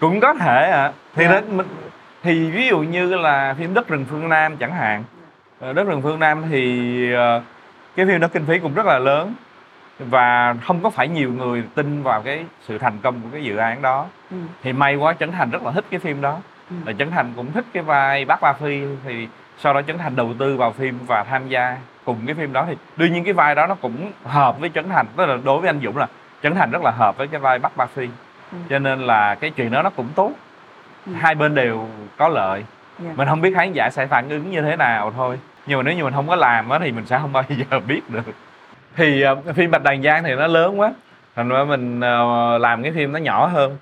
[0.00, 0.92] cũng có thể ạ.
[1.16, 1.30] Thì Dạ.
[1.32, 1.66] đó mình-
[2.22, 5.04] thì ví dụ như là phim đất rừng phương nam chẳng hạn.
[5.60, 7.42] Ờ, đất rừng phương nam thì ờ,
[7.96, 9.34] cái phim đó kinh phí cũng rất là lớn
[9.98, 13.56] và không có phải nhiều người tin vào cái sự thành công của cái dự
[13.56, 14.36] án đó Ừ.
[14.62, 16.38] thì may quá Trấn Thành rất là thích cái phim đó
[16.70, 16.76] Ừ.
[16.86, 19.28] là Trấn Thành cũng thích cái vai bác Ba Phi thì
[19.58, 22.64] sau đó Trấn Thành đầu tư vào phim và tham gia cùng cái phim đó
[22.68, 25.60] thì đương nhiên cái vai đó nó cũng hợp với Trấn Thành tức là đối
[25.60, 26.06] với anh Dũng là
[26.42, 28.08] Trấn Thành rất là hợp với cái vai bác Ba Phi
[28.52, 28.58] Ừ.
[28.70, 30.32] cho nên là cái chuyện đó nó cũng tốt
[31.06, 31.12] Ừ.
[31.20, 32.64] hai bên đều có lợi
[32.98, 33.10] Dạ.
[33.16, 35.94] mình không biết khán giả sẽ phản ứng như thế nào thôi nhưng mà nếu
[35.96, 38.22] như mình không có làm á thì mình sẽ không bao giờ biết được
[38.96, 40.94] thì ờ, phim Bạch Đàn Giang thì nó lớn quá.
[41.34, 43.76] Thành ra mình ờ, làm cái phim nó nhỏ hơn.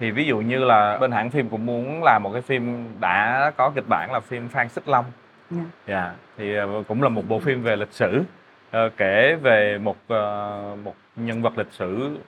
[0.00, 3.50] Thì ví dụ như là bên hãng phim cũng muốn làm một cái phim đã
[3.56, 5.04] có kịch bản là phim Phan Xích Long.
[5.50, 5.62] Dạ.
[5.86, 8.22] dạ thì ờ, cũng là một bộ phim về lịch sử
[8.70, 12.18] ờ, kể về một ờ, một nhân vật lịch sử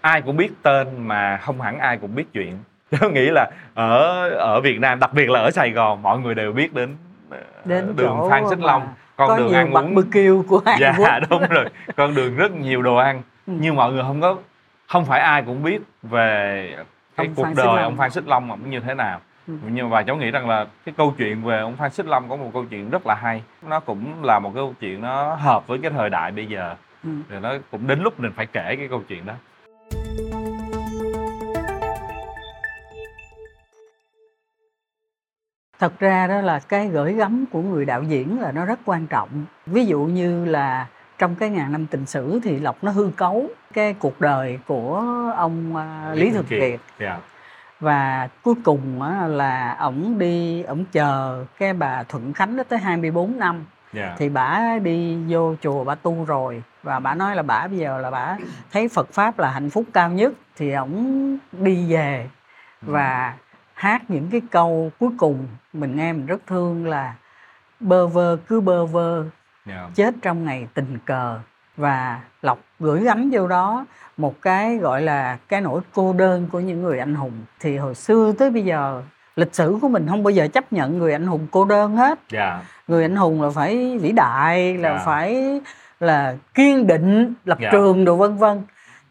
[0.00, 2.58] ai cũng biết tên mà không hẳn ai cũng biết chuyện.
[3.00, 6.34] Tôi nghĩ là ở ở Việt Nam đặc biệt là ở Sài Gòn mọi người
[6.34, 6.96] đều biết đến
[7.64, 8.88] đến đường Phan Xích mà Long
[9.18, 9.94] con có đường nhiều ăn bạc uống.
[9.94, 11.08] bự kiêu của Hàn dạ Quốc.
[11.30, 11.64] đúng rồi.
[11.96, 13.22] Con đường rất nhiều đồ ăn.
[13.46, 13.52] Ừ.
[13.60, 14.36] nhưng mọi người không có
[14.86, 16.76] không phải ai cũng biết về
[17.16, 19.20] cái Ông cuộc Phan đời ông Phan Xích Long ông như thế nào.
[19.48, 19.54] Ừ.
[19.72, 22.36] nhưng và cháu nghĩ rằng là cái câu chuyện về ông Phan Xích Long có
[22.36, 23.42] một câu chuyện rất là hay.
[23.68, 26.74] Nó cũng là một cái câu chuyện nó hợp với cái thời đại bây giờ.
[27.04, 27.10] Ừ.
[27.28, 29.32] rồi nó cũng đến lúc mình phải kể cái câu chuyện đó
[35.78, 39.06] thật ra đó là cái gửi gắm của người đạo diễn là nó rất quan
[39.06, 39.28] trọng.
[39.66, 40.86] Ví dụ như là
[41.18, 45.04] trong cái ngàn năm tình sử thì lộc nó hư cấu cái cuộc đời của
[45.36, 46.80] ông à, lý thường kiệt.
[47.00, 47.18] Dạ.
[47.80, 52.78] Và cuối cùng á, là ổng đi ổng chờ cái bà Thuận Khánh đó tới
[52.78, 53.64] 24 năm.
[53.92, 54.14] Dạ.
[54.18, 56.62] Thì bả đi vô chùa bả tu rồi.
[56.82, 58.36] Và bả nói là bả bây giờ là bả
[58.72, 60.32] thấy Phật pháp là hạnh phúc cao nhất.
[60.56, 62.28] Thì ổng đi về.
[62.82, 63.34] Và
[63.78, 67.14] hát những cái câu cuối cùng mình nghe mình rất thương là
[67.80, 69.24] bơ vơ cứ bơ vơ
[69.66, 71.38] dạ chết trong ngày tình cờ.
[71.76, 76.60] Và lộc gửi gắm vô đó một cái gọi là cái nỗi cô đơn của
[76.60, 77.32] những người anh hùng.
[77.60, 79.02] Thì hồi xưa tới bây giờ
[79.36, 82.18] lịch sử của mình không bao giờ chấp nhận người anh hùng cô đơn hết.
[82.30, 85.02] Dạ người anh hùng là phải vĩ đại là Dạ.
[85.04, 85.60] phải
[86.00, 87.68] là kiên định lập Dạ.
[87.72, 88.62] trường đồ vân vân.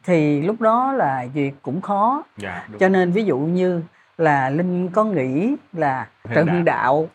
[0.03, 2.23] Thì lúc đó là việc cũng khó.
[2.37, 2.77] Đúng.
[2.79, 3.81] cho nên ví dụ như
[4.17, 6.45] là linh có nghĩ là Đạo.
[6.45, 7.09] hưng đạo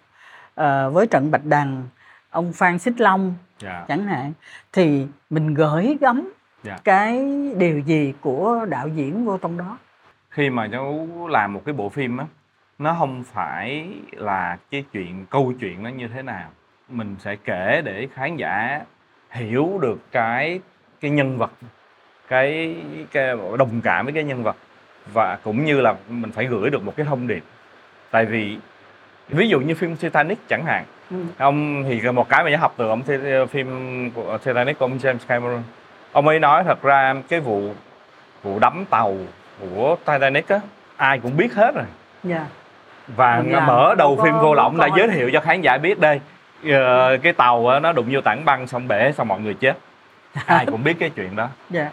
[0.54, 1.88] ờ, với trận bạch đằng
[2.30, 4.32] ông phan xích long dạ chẳng hạn
[4.72, 6.32] thì mình gửi gắm
[6.64, 6.76] Dạ.
[6.84, 7.24] cái
[7.58, 9.78] điều gì của đạo diễn vô trong đó
[10.30, 12.24] khi mà cháu làm một cái bộ phim á
[12.78, 16.48] nó không phải là cái chuyện câu chuyện nó như thế nào
[16.88, 18.80] mình sẽ kể để khán giả
[19.30, 20.60] hiểu được cái
[21.00, 21.52] cái nhân vật
[22.28, 22.76] cái
[23.12, 24.56] cái đồng cảm với cái nhân vật
[25.12, 27.42] và cũng như là mình phải gửi được một cái thông điệp.
[28.10, 28.58] Tại vì
[29.28, 31.16] ví dụ như phim Titanic chẳng hạn Ừ.
[31.38, 33.02] ông thì một cái mà nhớ học từ ông
[33.50, 35.62] phim của Titanic của ông James Cameron.
[36.12, 37.72] Ông ấy nói thật ra cái vụ
[38.42, 39.16] vụ đắm tàu
[39.60, 40.60] của Titanic á
[40.96, 41.84] ai cũng biết hết rồi.
[42.24, 42.46] Dạ.
[43.16, 46.00] Và Mình mở đầu có phim vô lỏng đã giới thiệu cho khán giả biết
[46.00, 46.20] đây
[46.70, 49.76] ờ, cái tàu nó đụng vô tảng băng xong bể xong mọi người chết.
[50.46, 51.48] Ai cũng biết cái chuyện đó.
[51.70, 51.90] Dạ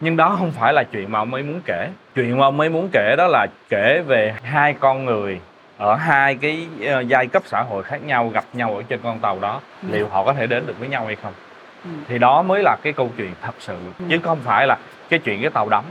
[0.00, 1.88] nhưng đó không phải là chuyện mà ông ấy muốn kể.
[2.14, 5.40] Chuyện mà ông ấy muốn kể đó là kể về hai con người
[5.78, 9.18] ở hai cái ờ, giai cấp xã hội khác nhau gặp nhau ở trên con
[9.18, 9.60] tàu đó.
[9.82, 9.88] Ừ.
[9.92, 11.32] liệu họ có thể đến được với nhau hay không?
[11.84, 11.90] Ừ.
[12.08, 13.76] thì đó mới là cái câu chuyện thật sự.
[13.98, 14.04] Ừ.
[14.08, 14.78] chứ không phải là
[15.08, 15.84] cái chuyện cái tàu đắm.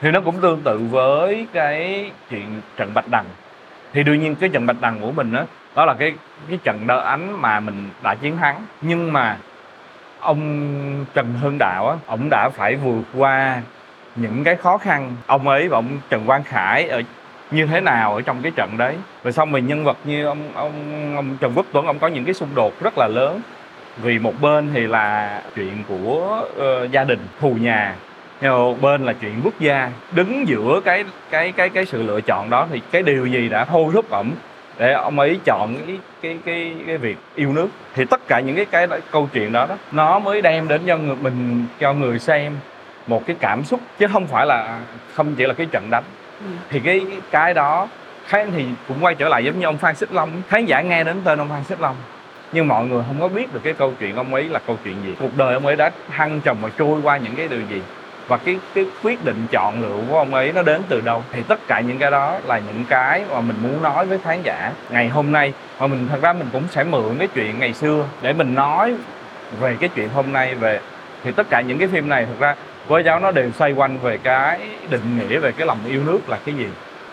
[0.00, 3.24] Thì nó cũng tương tự với cái chuyện trận bạch đằng.
[3.92, 5.42] Thì đương nhiên cái trận bạch đằng của mình đó
[5.76, 6.12] đó là cái
[6.48, 8.66] cái trận đỡ ánh mà mình đã chiến thắng.
[8.80, 9.36] Nhưng mà
[10.22, 13.62] ông Trần Hưng Đạo á ông đã phải vượt qua
[14.16, 15.16] những cái khó khăn.
[15.26, 17.02] Ông ấy và ông Trần Quang Khải ở
[17.50, 18.96] như thế nào ở trong cái trận đấy?
[19.24, 20.72] Rồi xong rồi nhân vật như ông ông
[21.16, 23.40] ông Trần Quốc Tuấn ông có những cái xung đột rất là lớn.
[24.02, 27.94] Vì một bên thì là chuyện của uh, gia đình thù nhà
[28.40, 29.90] nhưng một bên là chuyện quốc gia.
[30.12, 33.64] Đứng giữa cái cái cái cái sự lựa chọn đó thì cái điều gì đã
[33.64, 34.30] thôi thúc ổng?
[34.78, 37.68] Để ông ấy chọn cái cái cái cái việc yêu nước.
[37.94, 40.80] Thì tất cả những cái cái đó- câu chuyện đó đó nó mới đem đến
[40.86, 42.56] cho người mình cho người xem
[43.06, 44.78] một cái cảm xúc chứ không phải là
[45.14, 46.04] không chỉ là cái trận đánh.
[46.40, 46.46] Ừ.
[46.70, 47.88] thì cái cái đó
[48.26, 50.42] khán thì cũng quay trở lại giống như ông Phan Xích Long.
[50.48, 51.96] Khán giả nghe đến tên ông Phan Xích Long
[52.52, 54.96] nhưng mọi người không có biết được cái câu chuyện ông ấy là câu chuyện
[55.04, 55.14] gì.
[55.20, 57.82] Cuộc đời ông ấy đã thăng trầm và trôi qua những cái điều gì
[58.32, 61.24] và cái cái quyết định chọn lựa của ông ấy nó đến từ đâu?
[61.32, 64.42] Thì tất cả những cái đó là những cái mà mình muốn nói với khán
[64.42, 64.72] giả.
[64.90, 68.04] Ngày hôm nay, mà mình, thật ra mình cũng sẽ mượn cái chuyện ngày xưa
[68.22, 68.94] để mình nói
[69.60, 70.80] về cái chuyện hôm nay về,
[71.24, 72.54] thì tất cả những cái phim này, thật ra
[72.88, 74.60] với cháu nó đều xoay quanh về cái
[74.90, 76.66] định nghĩa về cái lòng yêu nước là cái gì.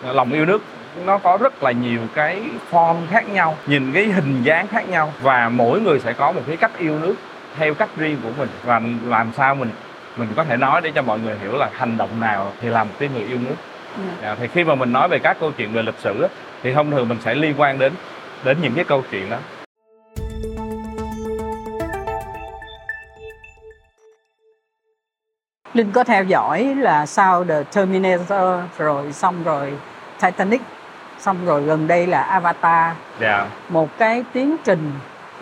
[0.04, 0.62] Lòng yêu nước
[1.06, 5.12] nó có rất là nhiều cái form khác nhau, nhìn cái hình dáng khác nhau
[5.22, 7.14] và mỗi người sẽ có một cái cách yêu nước
[7.56, 9.70] theo cách riêng của mình và làm sao mình
[10.16, 12.84] mình có thể nói để cho mọi người hiểu là hành động nào thì là
[12.84, 13.54] một cái người yêu nước.
[14.22, 14.28] Dạ.
[14.28, 16.26] à, thì khi mà mình nói về các câu chuyện về lịch sử
[16.62, 17.92] thì thông thường mình sẽ liên quan đến
[18.44, 19.36] đến những cái câu chuyện đó.
[25.74, 29.72] Linh có theo dõi là sau the terminator rồi xong rồi
[30.22, 30.60] titanic
[31.18, 32.94] xong rồi gần đây là avatar.
[33.20, 33.46] Dạ.
[33.68, 34.92] Một cái tiến trình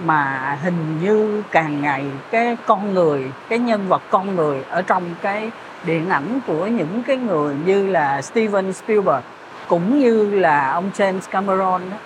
[0.04, 5.02] mà hình như càng ngày cái con người cái nhân vật con người ở trong
[5.22, 5.50] cái
[5.84, 9.22] điện ảnh của những cái người như là Steven Spielberg
[9.68, 11.96] cũng như là ông James Cameron đó,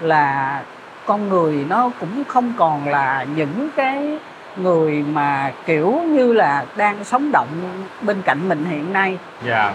[0.00, 0.62] là
[1.06, 4.18] con người nó cũng không còn là những cái
[4.56, 7.48] người mà kiểu như là đang sống động
[8.02, 9.18] bên cạnh mình hiện nay.
[9.46, 9.72] Dạ.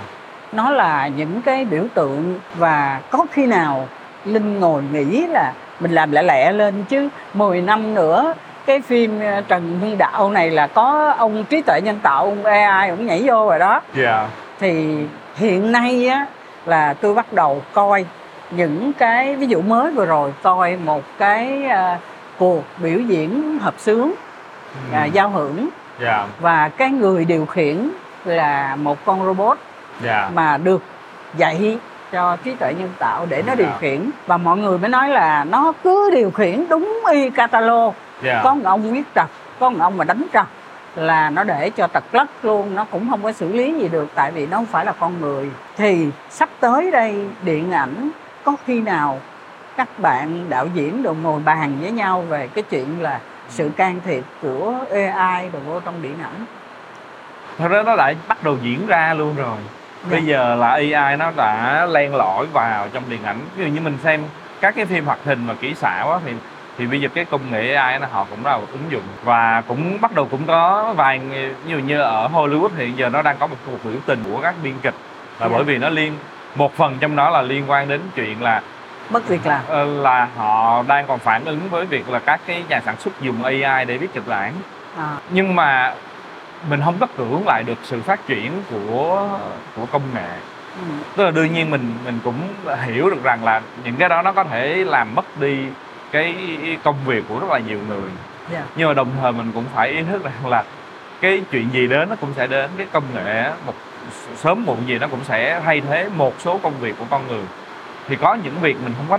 [0.52, 3.88] Nó là những cái biểu tượng và có khi nào
[4.26, 7.10] linh ngồi nghĩ là mình làm lẹ lẹ lên chứ.
[7.34, 8.34] 10 năm nữa
[8.66, 12.44] cái phim ờ, Trần Hưng Đạo này là có ông trí tuệ nhân tạo ông
[12.44, 13.82] AI ông nhảy vô rồi đó.
[13.94, 14.28] Dạ.
[14.60, 14.98] Thì
[15.36, 16.26] hiện nay á
[16.66, 18.06] là tôi bắt đầu coi
[18.52, 21.96] những cái ví dụ mới vừa rồi coi một cái ờ,
[22.38, 24.14] cuộc biểu diễn hợp sướng
[24.92, 25.70] à, giao hưởng.
[26.02, 26.26] Dạ.
[26.40, 27.90] Và cái người điều khiển
[28.26, 29.58] là một con robot
[30.04, 30.30] dạ.
[30.34, 30.82] mà được
[31.38, 31.78] dạy
[32.16, 34.10] cho trí tuệ nhân tạo để nó điều khiển.
[34.28, 37.94] Và mọi người mới nói là nó cứ điều khiển đúng y catalog
[38.24, 38.42] dạ.
[38.44, 39.26] Có một ông viết trật
[39.60, 40.46] có một ông mà đánh trật
[40.96, 44.08] là nó để cho tật lất luôn nó cũng không có xử lý gì được
[44.16, 45.50] tại vì nó không phải là con người.
[45.78, 48.10] Thì sắp tới đây điện ảnh
[48.44, 49.20] có khi nào
[49.78, 54.00] các bạn đạo diễn đều ngồi bàn với nhau về cái chuyện là sự can
[54.06, 54.74] thiệp của
[55.14, 56.46] AI đồ vô trong điện ảnh?
[57.58, 59.58] Thật ra nó đã bắt đầu diễn ra luôn rồi
[60.10, 60.34] bây Dạ.
[60.34, 63.40] giờ là AI nó đã len lỏi vào trong điện ảnh.
[63.56, 64.24] Ví dụ như mình xem
[64.62, 66.32] các cái phim hoạt hình và kỹ xảo á thì
[66.78, 69.04] thì bây giờ cái công nghệ AI nó họ cũng đã ứng dụng.
[69.24, 71.22] Và cũng bắt đầu cũng có vài
[71.68, 74.56] dụ như ở Hollywood thì giờ nó đang có một cuộc biểu tình của các
[74.64, 74.96] biên kịch.
[75.40, 75.54] Là Dạ.
[75.56, 76.14] bởi vì nó liên
[76.56, 78.62] một phần trong đó là liên quan đến chuyện là
[79.10, 79.62] bất việc làm.
[79.68, 83.22] ờ, là họ đang còn phản ứng với việc là các cái nhà sản xuất
[83.22, 84.54] dùng AI để viết kịch bản.
[84.98, 85.94] À, nhưng mà
[86.70, 89.30] mình không có cưỡng lại được sự phát triển của
[89.76, 90.30] của công nghệ
[90.76, 90.82] ừ,
[91.16, 92.36] tức là đương nhiên mình mình cũng
[92.86, 95.58] hiểu được rằng là những cái đó nó có thể làm mất đi
[96.12, 96.36] cái
[96.84, 98.10] công việc của rất là nhiều người
[98.52, 98.64] dạ.
[98.76, 100.64] nhưng mà đồng thời mình cũng phải ý thức rằng là
[101.22, 103.74] cái chuyện gì đến nó cũng sẽ đến cái công nghệ một
[104.36, 107.44] sớm muộn gì nó cũng sẽ thay thế một số công việc của con người
[108.08, 109.18] thì có những việc mình không có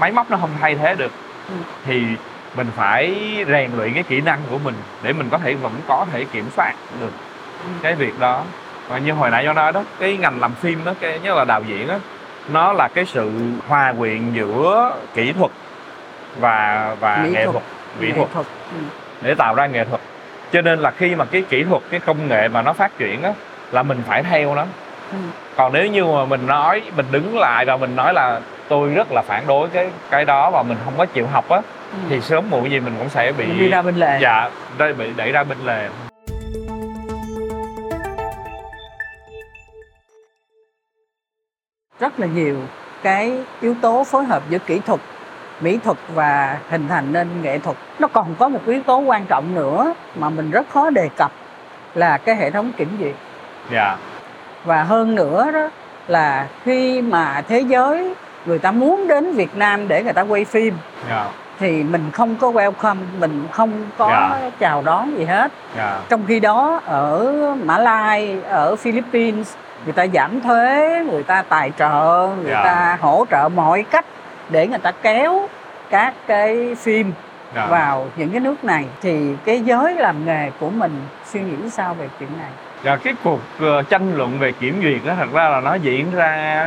[0.00, 1.12] máy móc nó không thay thế được
[1.48, 1.54] Ừ.
[1.84, 2.02] thì
[2.56, 3.14] mình phải
[3.48, 6.44] rèn luyện cái kỹ năng của mình để mình có thể vẫn có thể kiểm
[6.56, 7.10] soát được
[7.82, 8.42] cái việc đó
[8.88, 11.44] và như hồi nãy do nói đó cái ngành làm phim đó cái nhất là
[11.44, 11.98] đạo diễn á
[12.52, 13.30] nó là cái sự
[13.68, 15.50] hòa quyện giữa kỹ thuật
[16.40, 17.52] và và Mỹ nghệ thuật.
[17.52, 17.64] thuật
[18.00, 18.78] mỹ thuật thuật ừ.
[19.22, 20.00] để tạo ra nghệ thuật
[20.52, 23.22] cho nên là khi mà cái kỹ thuật cái công nghệ mà nó phát triển
[23.22, 23.32] á
[23.72, 24.64] là mình phải theo nó
[25.12, 25.16] Ừ.
[25.56, 29.12] còn nếu như mà mình nói mình đứng lại và mình nói là tôi rất
[29.12, 31.60] là phản đối cái cái đó và mình không có chịu học á.
[31.92, 31.98] Ừ.
[32.08, 34.18] thì sớm muộn gì mình cũng sẽ bị Mình đi ra bên lề.
[34.22, 35.88] Dạ đây bị đẩy ra bên lề.
[42.00, 42.56] Rất là nhiều
[43.02, 45.00] cái yếu tố phối hợp giữa kỹ thuật
[45.60, 47.76] mỹ thuật và hình thành nên nghệ thuật.
[47.98, 51.32] Nó còn có một yếu tố quan trọng nữa mà mình rất khó đề cập
[51.94, 53.14] là cái hệ thống kiểm duyệt.
[53.72, 53.96] Dạ.
[54.64, 55.70] Và hơn nữa đó
[56.08, 58.14] là khi mà thế giới
[58.46, 60.74] người ta muốn đến Việt Nam để người ta quay phim
[61.10, 61.24] dạ
[61.58, 64.50] thì mình không có welcome mình không có Dạ.
[64.58, 67.32] chào đón gì hết dạ trong khi đó ở
[67.64, 72.64] Mã Lai ở Philippines người ta giảm thuế người ta tài trợ người Dạ.
[72.64, 74.04] ta hỗ trợ mọi cách
[74.50, 75.48] để người ta kéo
[75.90, 77.12] các cái phim
[77.54, 77.66] dạ.
[77.66, 81.00] vào những cái nước này thì cái giới làm nghề của mình
[81.32, 82.50] suy nghĩ sao về chuyện này
[82.84, 86.06] Dạ, cái cuộc ờ, tranh luận về kiểm duyệt đó thật ra là nó diễn
[86.14, 86.66] ra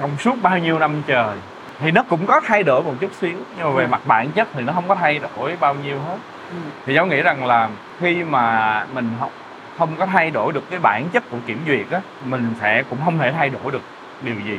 [0.00, 1.36] trong suốt bao nhiêu năm trời
[1.80, 3.88] thì nó cũng có thay đổi một chút xíu nhưng mà về Ừ.
[3.88, 6.16] mặt bản chất thì nó không có thay đổi bao nhiêu hết
[6.50, 6.56] Ừ.
[6.86, 7.68] thì cháu nghĩ rằng là
[8.00, 9.30] khi mà mình không
[9.78, 12.98] không có thay đổi được cái bản chất của kiểm duyệt á mình sẽ cũng
[13.04, 13.82] không thể thay đổi được
[14.22, 14.58] điều gì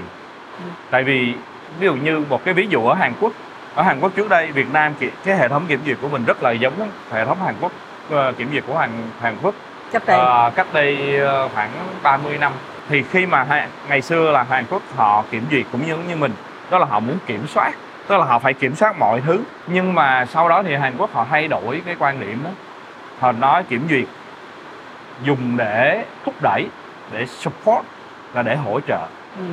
[0.59, 0.63] Ừ.
[0.91, 1.33] tại vì
[1.79, 3.31] ví dụ như một cái ví dụ ở Hàn Quốc
[3.75, 4.93] ở Hàn Quốc trước đây Việt Nam
[5.25, 6.73] cái hệ thống kiểm duyệt của mình rất là giống
[7.11, 7.71] hệ thống Hàn Quốc
[8.09, 8.89] ờ, kiểm duyệt của Hàn
[9.21, 9.55] Hàn Quốc
[9.91, 11.69] chấp đây Ờ, cách đây ờ, khoảng
[12.03, 12.51] 30 năm
[12.89, 16.31] thì khi mà ngày xưa là Hàn Quốc họ kiểm duyệt cũng giống như mình
[16.69, 17.71] đó là họ muốn kiểm soát
[18.07, 21.13] tức là họ phải kiểm soát mọi thứ nhưng mà sau đó thì Hàn Quốc
[21.13, 22.49] họ thay đổi cái quan điểm đó
[23.19, 24.05] họ nói kiểm duyệt
[25.23, 26.67] dùng để thúc đẩy
[27.11, 27.85] để support
[28.33, 28.99] là để hỗ trợ
[29.37, 29.43] ừ.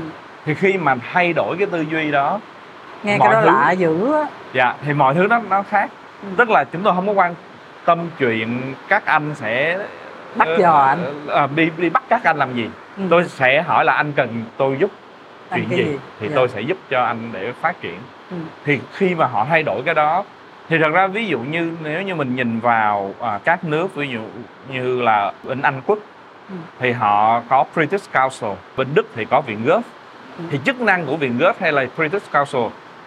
[0.44, 2.40] thì khi mà thay đổi cái tư duy đó
[3.02, 5.90] nghe mọi cái đó thứ- lạ dữ á dạ thì mọi thứ nó nó khác
[6.22, 6.28] Ừ.
[6.36, 7.34] tức là chúng tôi không có quan
[7.84, 9.78] tâm chuyện các anh sẽ
[10.34, 11.26] Bắt ờ, dò anh.
[11.28, 13.02] ờ, đi đi bắt các anh làm gì Ừ.
[13.10, 14.90] tôi sẽ hỏi là anh cần tôi giúp
[15.48, 15.98] Anh chuyện gì, gì?
[16.20, 16.32] thì Dạ.
[16.36, 17.96] tôi sẽ giúp cho anh để phát triển
[18.30, 18.36] Ừ.
[18.64, 20.24] thì khi mà họ thay đổi cái đó
[20.68, 24.08] thì thật ra ví dụ như nếu như mình nhìn vào à, các nước ví
[24.08, 24.20] dụ
[24.72, 25.98] như là bên Anh quốc
[26.48, 26.54] Ừ.
[26.78, 29.82] thì họ có British Council bên Đức thì có viện Gớp
[30.38, 30.44] Ừ.
[30.50, 32.60] thì chức năng của viện Gớp hay là British Council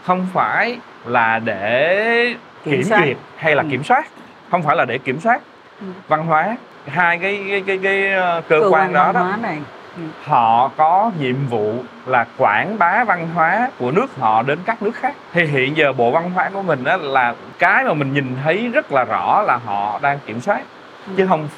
[0.03, 3.67] không phải là để Kiểm kiểm, duyệt hay là Ừ.
[3.71, 4.05] kiểm soát
[4.51, 5.41] không phải là để kiểm soát
[5.81, 5.85] Ừ.
[6.07, 6.55] văn hóa
[6.87, 9.57] hai cái cái cái, cái, ờ, cơ, cơ quan đó đó này
[9.97, 10.03] ừ.
[10.23, 11.73] họ có nhiệm vụ
[12.05, 15.93] là quảng bá văn hóa của nước họ đến các nước khác thì hiện giờ
[15.93, 19.41] bộ văn hóa của mình đó là cái mà mình nhìn thấy rất là rõ
[19.41, 20.61] là họ đang kiểm soát
[21.07, 21.13] Ừ.
[21.17, 21.49] chứ không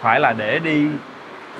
[0.00, 0.86] phải là để đi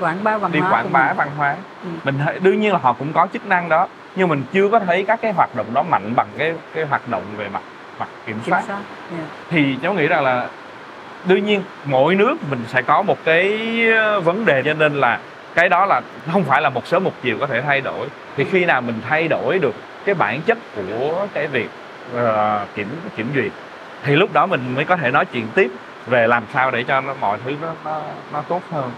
[0.01, 1.17] quảng bá văn đi hóa quảng bá mình.
[1.17, 1.89] văn hóa Ừ.
[2.05, 4.79] mình thấy, đương nhiên là họ cũng có chức năng đó nhưng mình chưa có
[4.79, 7.61] thấy các cái hoạt động đó mạnh bằng cái cái hoạt động về mặt
[7.99, 8.79] mặt kiểm kiểm soát soát
[9.17, 9.25] yeah.
[9.51, 10.49] thì cháu nghĩ rằng là
[11.25, 13.59] đương nhiên mỗi nước mình sẽ có một cái
[13.97, 15.19] ờ, vấn đề cho nên là
[15.55, 16.01] cái đó là
[16.33, 18.07] không phải là một sớm một chiều có thể thay đổi.
[18.37, 21.69] Thì khi nào mình thay đổi được cái bản chất của cái việc
[22.17, 22.21] uh,
[22.75, 23.53] kiểm kiểm duyệt
[24.05, 25.71] thì lúc đó mình mới có thể nói chuyện tiếp
[26.07, 28.03] về làm sao để cho nó, mọi thứ nó, nó
[28.33, 28.91] nó tốt hơn.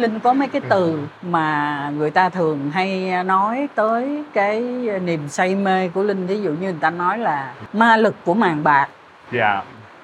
[0.00, 4.60] Linh có mấy cái từ mà người ta thường hay nói tới cái
[5.04, 6.26] niềm say mê của linh?
[6.26, 8.88] Ví dụ như người ta nói là ma lực của màn bạc.
[9.32, 9.62] Dạ.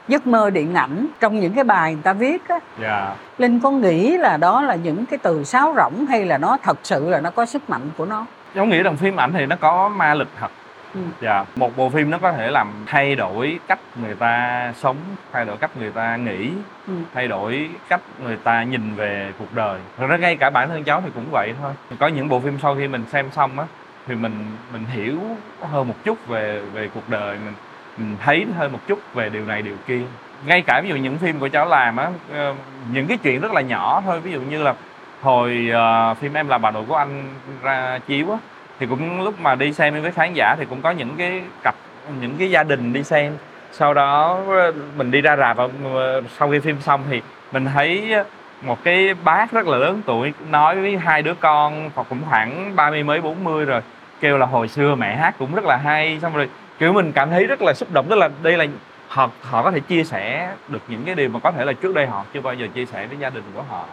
[0.09, 3.15] Giấc mơ điện ảnh trong những cái bài người ta viết á dạ.
[3.39, 6.79] Linh có nghĩ là đó là những cái từ sáo rỗng hay là nó thật
[6.83, 8.27] sự là nó có sức mạnh của nó?
[8.55, 10.51] Giống nghĩ rằng phim ảnh thì nó có ma lực thật
[10.97, 11.01] Ừ.
[11.21, 14.97] dạ một bộ phim nó có thể làm thay đổi cách người ta sống
[15.33, 16.51] thay đổi cách người ta nghĩ
[16.89, 16.93] Ừ.
[17.15, 20.85] thay đổi cách người ta nhìn về cuộc đời thật ra ngay cả bản thân
[20.85, 23.65] cháu thì cũng vậy thôi có những bộ phim sau khi mình xem xong á
[24.07, 24.33] thì mình
[24.73, 25.19] mình hiểu
[25.63, 27.55] hơn một chút về về cuộc đời mình
[27.99, 30.01] mình thấy hơn một chút về điều này điều kia
[30.47, 32.55] ngay cả ví dụ những phim của cháu làm á ờ,
[32.93, 34.75] những cái chuyện rất là nhỏ thôi ví dụ như là
[35.23, 37.25] hồi ờ, phim em là bà nội của anh
[37.63, 38.39] ra chiếu á
[38.81, 41.75] thì cũng lúc mà đi xem với khán giả thì cũng có những cái cặp
[42.21, 43.33] những cái gia đình đi xem.
[43.73, 47.23] Sau đó ờ, mình đi ra rạp và ờ, sau khi phim xong thì
[47.53, 48.15] mình thấy
[48.63, 52.77] một cái bác rất là lớn tuổi nói với hai đứa con hoặc cũng khoảng
[52.77, 53.81] ba mươi mấy bốn mươi rồi
[54.21, 56.19] kêu là hồi xưa mẹ hát cũng rất là hay.
[56.23, 56.49] Xong rồi
[56.79, 58.67] kiểu mình cảm thấy rất là xúc động tức là đây là
[59.09, 61.95] họ họ có thể chia sẻ được những cái điều mà có thể là trước
[61.95, 63.85] đây họ chưa bao giờ chia sẻ với gia đình của họ.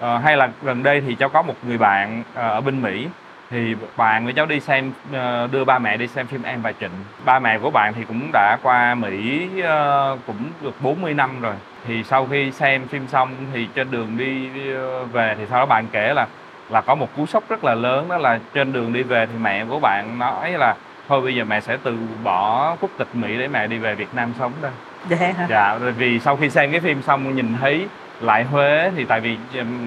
[0.00, 3.08] Ờ, hay là gần đây thì cháu có một người bạn ờ, ở bên Mỹ
[3.50, 6.72] thì bạn của cháu đi xem ờ, đưa ba mẹ đi xem phim Em và
[6.80, 6.90] Trịnh.
[7.24, 11.54] Ba mẹ của bạn thì cũng đã qua Mỹ ờ, cũng được 40 năm rồi.
[11.86, 15.66] Thì sau khi xem phim xong thì trên đường đi ờ, về thì sau đó
[15.66, 16.26] bạn kể là
[16.70, 19.32] là có một cú sốc rất là lớn đó là trên đường đi về thì
[19.40, 20.74] mẹ của bạn nói là
[21.08, 24.14] thôi bây giờ mẹ sẽ từ bỏ quốc tịch Mỹ để mẹ đi về Việt
[24.14, 24.72] Nam sống đây.
[25.08, 25.46] Dạ hả?
[25.48, 27.86] Dạ vì sau khi xem cái phim xong nhìn thấy
[28.20, 29.38] lại Huế thì tại vì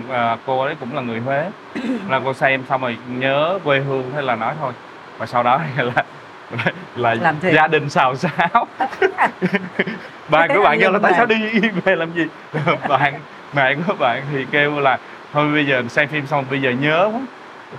[0.10, 1.50] ờ, cô ấy cũng là người Huế.
[2.10, 4.74] Là cô xem xong rồi nhớ quê hương thế là nói thôi.
[5.18, 5.62] Và sau đó
[6.96, 7.54] là là, thiệt.
[7.54, 8.68] gia đình xào xáo.
[10.30, 11.60] Bạn của bạn kêu là tại sao đi?
[11.86, 12.26] Về làm gì?
[12.90, 13.14] Bạn
[13.54, 14.98] mẹ của bạn thì kêu là
[15.34, 17.22] thôi bây giờ xem phim xong bây giờ nhớ quá.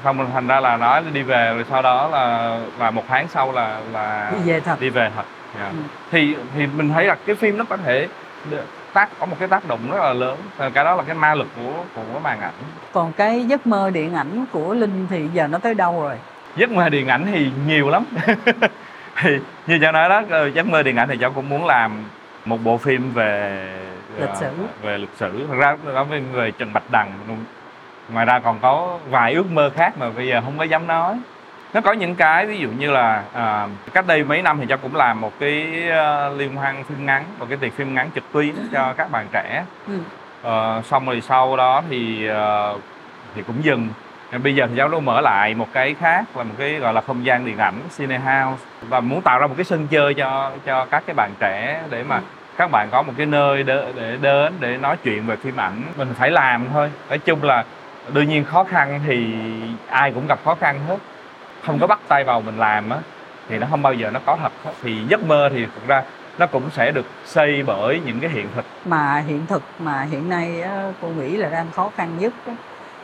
[0.05, 3.28] Xong rồi thành ra là nói đi về rồi sau đó là là một tháng
[3.28, 4.80] sau là là đi về thật.
[4.80, 5.22] đi về thật.
[5.59, 5.68] Dạ.
[5.68, 5.76] Ừ.
[6.11, 8.09] thì thì mình thấy là cái phim nó có thể
[8.93, 10.38] tác có một cái tác động rất là lớn.
[10.57, 12.53] Và cái đó là cái ma lực của của màn ảnh.
[12.93, 16.16] Còn cái giấc mơ điện ảnh của linh thì giờ nó tới đâu rồi?
[16.57, 18.05] Giấc mơ điện ảnh thì nhiều lắm.
[19.22, 22.05] Thì như cháu nói đó ờ, giấc mơ điện ảnh thì cháu cũng muốn làm
[22.45, 23.66] một bộ phim về
[24.18, 24.51] ờ, Lịch sử.
[24.82, 25.47] về lịch sử.
[25.49, 27.12] Thật ra đó về Trần Bạch Đằng
[28.12, 31.20] ngoài ra còn có vài ước mơ khác mà bây giờ không có dám nói
[31.74, 34.78] nó có những cái ví dụ như là à, cách đây mấy năm thì cháu
[34.78, 38.24] cũng làm một cái ờ, liên hoan phim ngắn một cái tiệc phim ngắn trực
[38.32, 39.64] tuyến cho các bạn trẻ.
[39.86, 39.94] Ừ.
[40.42, 42.76] Ờ, xong rồi sau đó thì ờ,
[43.34, 43.88] thì cũng dừng.
[44.32, 46.92] Nên bây giờ thì giáo đâu mở lại một cái khác là một cái gọi
[46.92, 48.64] là không gian điện ảnh cine house.
[48.88, 52.02] Và muốn tạo ra một cái sân chơi cho cho các cái bạn trẻ để
[52.02, 52.22] mà Ừ.
[52.56, 55.82] các bạn có một cái nơi để, để đến để nói chuyện về phim ảnh.
[55.96, 56.90] Mình phải làm thôi.
[57.08, 57.64] Nói chung là
[58.12, 59.34] đương nhiên khó khăn thì
[59.88, 60.96] ai cũng gặp khó khăn hết
[61.62, 62.98] không có bắt tay vào mình làm á
[63.48, 66.02] thì nó không bao giờ nó có thật thì giấc mơ thì thực ra
[66.38, 68.64] nó cũng sẽ được xây bởi những cái hiện thực.
[68.84, 72.52] Mà hiện thực mà hiện nay á, cô nghĩ là đang khó khăn nhất á,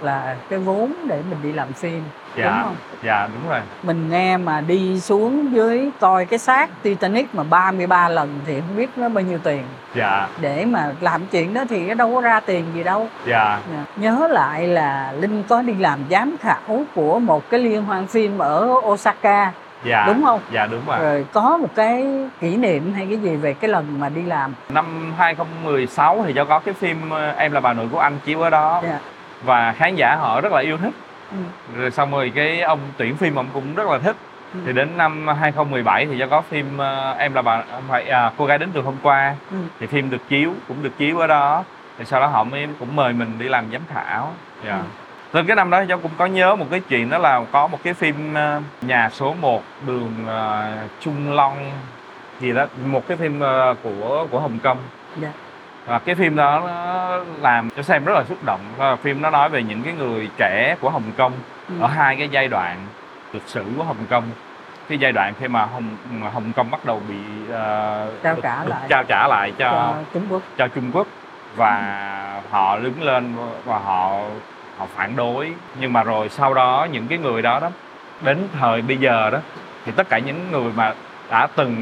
[0.01, 2.03] là cái vốn để mình đi làm phim
[2.37, 2.77] đúng dạ không?
[3.03, 3.61] dạ đúng rồi.
[3.83, 8.77] Mình nghe mà đi xuống dưới coi cái xác Titanic mà 33 lần thì không
[8.77, 9.63] biết nó bao nhiêu tiền.
[9.95, 10.29] Dạ.
[10.41, 13.09] Để mà làm chuyện đó thì nó đâu có ra tiền gì đâu.
[13.27, 13.59] Dạ.
[13.73, 13.85] Dạ.
[13.97, 18.39] nhớ lại là linh có đi làm giám khảo của một cái liên hoan phim
[18.39, 19.53] ở Osaka.
[19.85, 20.05] Dạ.
[20.07, 20.41] Đúng không?
[20.53, 20.99] Dạ đúng rồi.
[20.99, 22.07] Rồi có một cái
[22.41, 24.55] kỷ niệm hay cái gì về cái lần mà đi làm?
[24.69, 28.41] Năm 2016 thì cho có cái phim ờ, em là bà nội của anh chiếu
[28.41, 28.83] ở đó.
[28.85, 28.99] Dạ.
[29.45, 30.95] và khán giả họ rất là yêu thích
[31.31, 31.37] ừ.
[31.81, 34.17] rồi xong rồi cái ông tuyển phim ông cũng rất là thích
[34.55, 34.61] Ừ.
[34.67, 38.47] thì đến năm 2017 thì cho có phim ờ, em là bà phải à, cô
[38.47, 39.57] gái đến từ hôm qua Ừ.
[39.81, 41.65] thì phim được chiếu cũng được chiếu ở đó
[41.99, 44.33] thì sau đó họ mới cũng mời mình đi làm giám khảo
[44.65, 44.83] dạ
[45.33, 45.43] Ừ.
[45.47, 47.95] cái năm đó cháu cũng có nhớ một cái chuyện đó là có một cái
[47.95, 51.71] phim ờ, nhà số 1 đường ờ, Trung Long
[52.41, 53.41] gì đó một cái phim
[53.83, 54.79] của của Hồng Kông
[55.21, 55.29] Dạ.
[55.87, 58.61] Và cái phim đó nó làm cho xem rất là xúc động.
[58.77, 61.33] Và phim nó nói về những cái người trẻ của Hồng Kông
[61.69, 61.75] Ừ.
[61.81, 62.77] ở hai cái giai đoạn
[63.33, 64.25] lịch sử của Hồng Kông.
[64.89, 67.15] Cái giai đoạn khi mà Hồng mà Hồng Kông bắt đầu bị
[67.53, 68.81] ờ, Trao trả được lại.
[68.89, 70.43] trao trả lại cho cho Trung Quốc.
[70.59, 71.07] cho Trung Quốc.
[71.57, 73.35] Và họ đứng lên
[73.65, 74.19] và họ
[74.79, 75.53] họ phản đối.
[75.81, 77.71] Nhưng mà rồi sau đó những cái người đó đó
[78.21, 79.39] đến thời bây giờ đó
[79.85, 80.93] thì tất cả những người mà
[81.31, 81.77] đã từng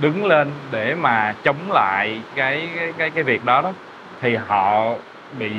[0.00, 3.72] đứng lên để mà chống lại cái cái cái, cái việc đó đó
[4.20, 4.94] thì họ
[5.38, 5.50] bị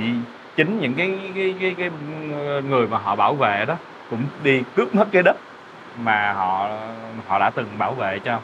[0.56, 1.90] chính những cái cái cái, cái
[2.62, 3.76] người mà họ bảo vệ đó
[4.10, 5.36] cũng đi cướp mất cái đất
[6.00, 6.70] mà họ
[7.28, 8.40] họ đã từng bảo vệ cho.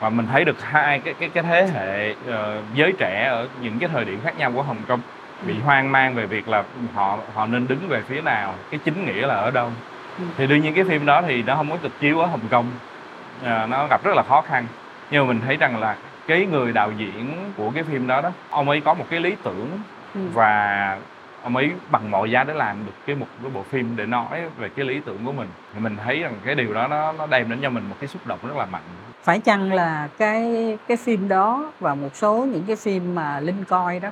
[0.00, 3.78] Và mình thấy được hai cái cái cái thế hệ ờ, giới trẻ ở những
[3.78, 5.00] cái thời điểm khác nhau của Hồng Kông
[5.46, 6.64] bị hoang mang về việc là
[6.94, 9.70] họ họ nên đứng về phía nào cái chính nghĩa là ở đâu.
[10.18, 10.24] Ừ.
[10.36, 12.66] thì đương nhiên cái phim đó thì nó không có được chiếu ở Hồng Kông
[13.44, 14.66] à, nó gặp rất là khó khăn
[15.12, 15.96] nhưng mà mình thấy rằng là
[16.26, 19.36] cái người đạo diễn của cái phim đó đó ông ấy có một cái lý
[19.42, 19.68] tưởng
[20.14, 20.20] Ừ.
[20.32, 20.98] và
[21.42, 24.40] ông ấy bằng mọi giá để làm được cái một cái bộ phim để nói
[24.58, 25.48] về cái lý tưởng của mình.
[25.74, 28.08] Thì mình thấy rằng cái điều đó nó nó đem đến cho mình một cái
[28.08, 28.82] xúc động rất là mạnh.
[29.22, 33.64] Phải chăng là cái cái phim đó và một số những cái phim mà linh
[33.64, 34.08] coi đó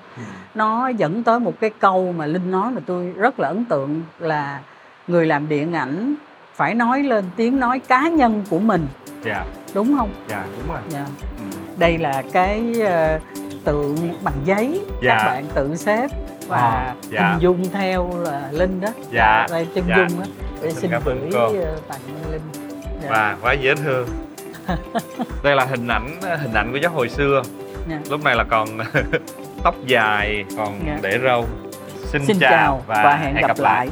[0.54, 4.02] nó dẫn tới một cái câu mà linh nói mà tôi rất là ấn tượng
[4.18, 4.60] là
[5.08, 6.14] người làm điện ảnh
[6.60, 8.86] phải nói lên tiếng nói cá nhân của mình
[9.24, 9.44] dạ
[9.74, 11.04] đúng không dạ đúng rồi Dạ.
[11.38, 11.44] ừ.
[11.76, 13.18] đây là cái ờ,
[13.64, 15.16] tượng bằng giấy Dạ.
[15.18, 16.08] các bạn tự xếp
[16.48, 17.28] và À, dạ.
[17.30, 19.96] hình dung theo là linh đó Dạ, đây chân dạ.
[19.96, 20.26] dung á
[20.62, 21.38] để Xin xin cảm ơn cô.
[21.46, 22.00] ờ, tặng
[22.32, 22.40] linh
[23.02, 23.08] Dạ.
[23.10, 24.08] và quá dễ thương
[25.42, 27.42] đây là hình ảnh hình ảnh của cháu hồi xưa
[27.90, 27.98] Dạ.
[28.10, 28.68] lúc này là còn
[29.62, 30.98] tóc dài còn Dạ.
[31.02, 31.44] để râu
[32.12, 33.88] xin, xin chào và hẹn gặp lại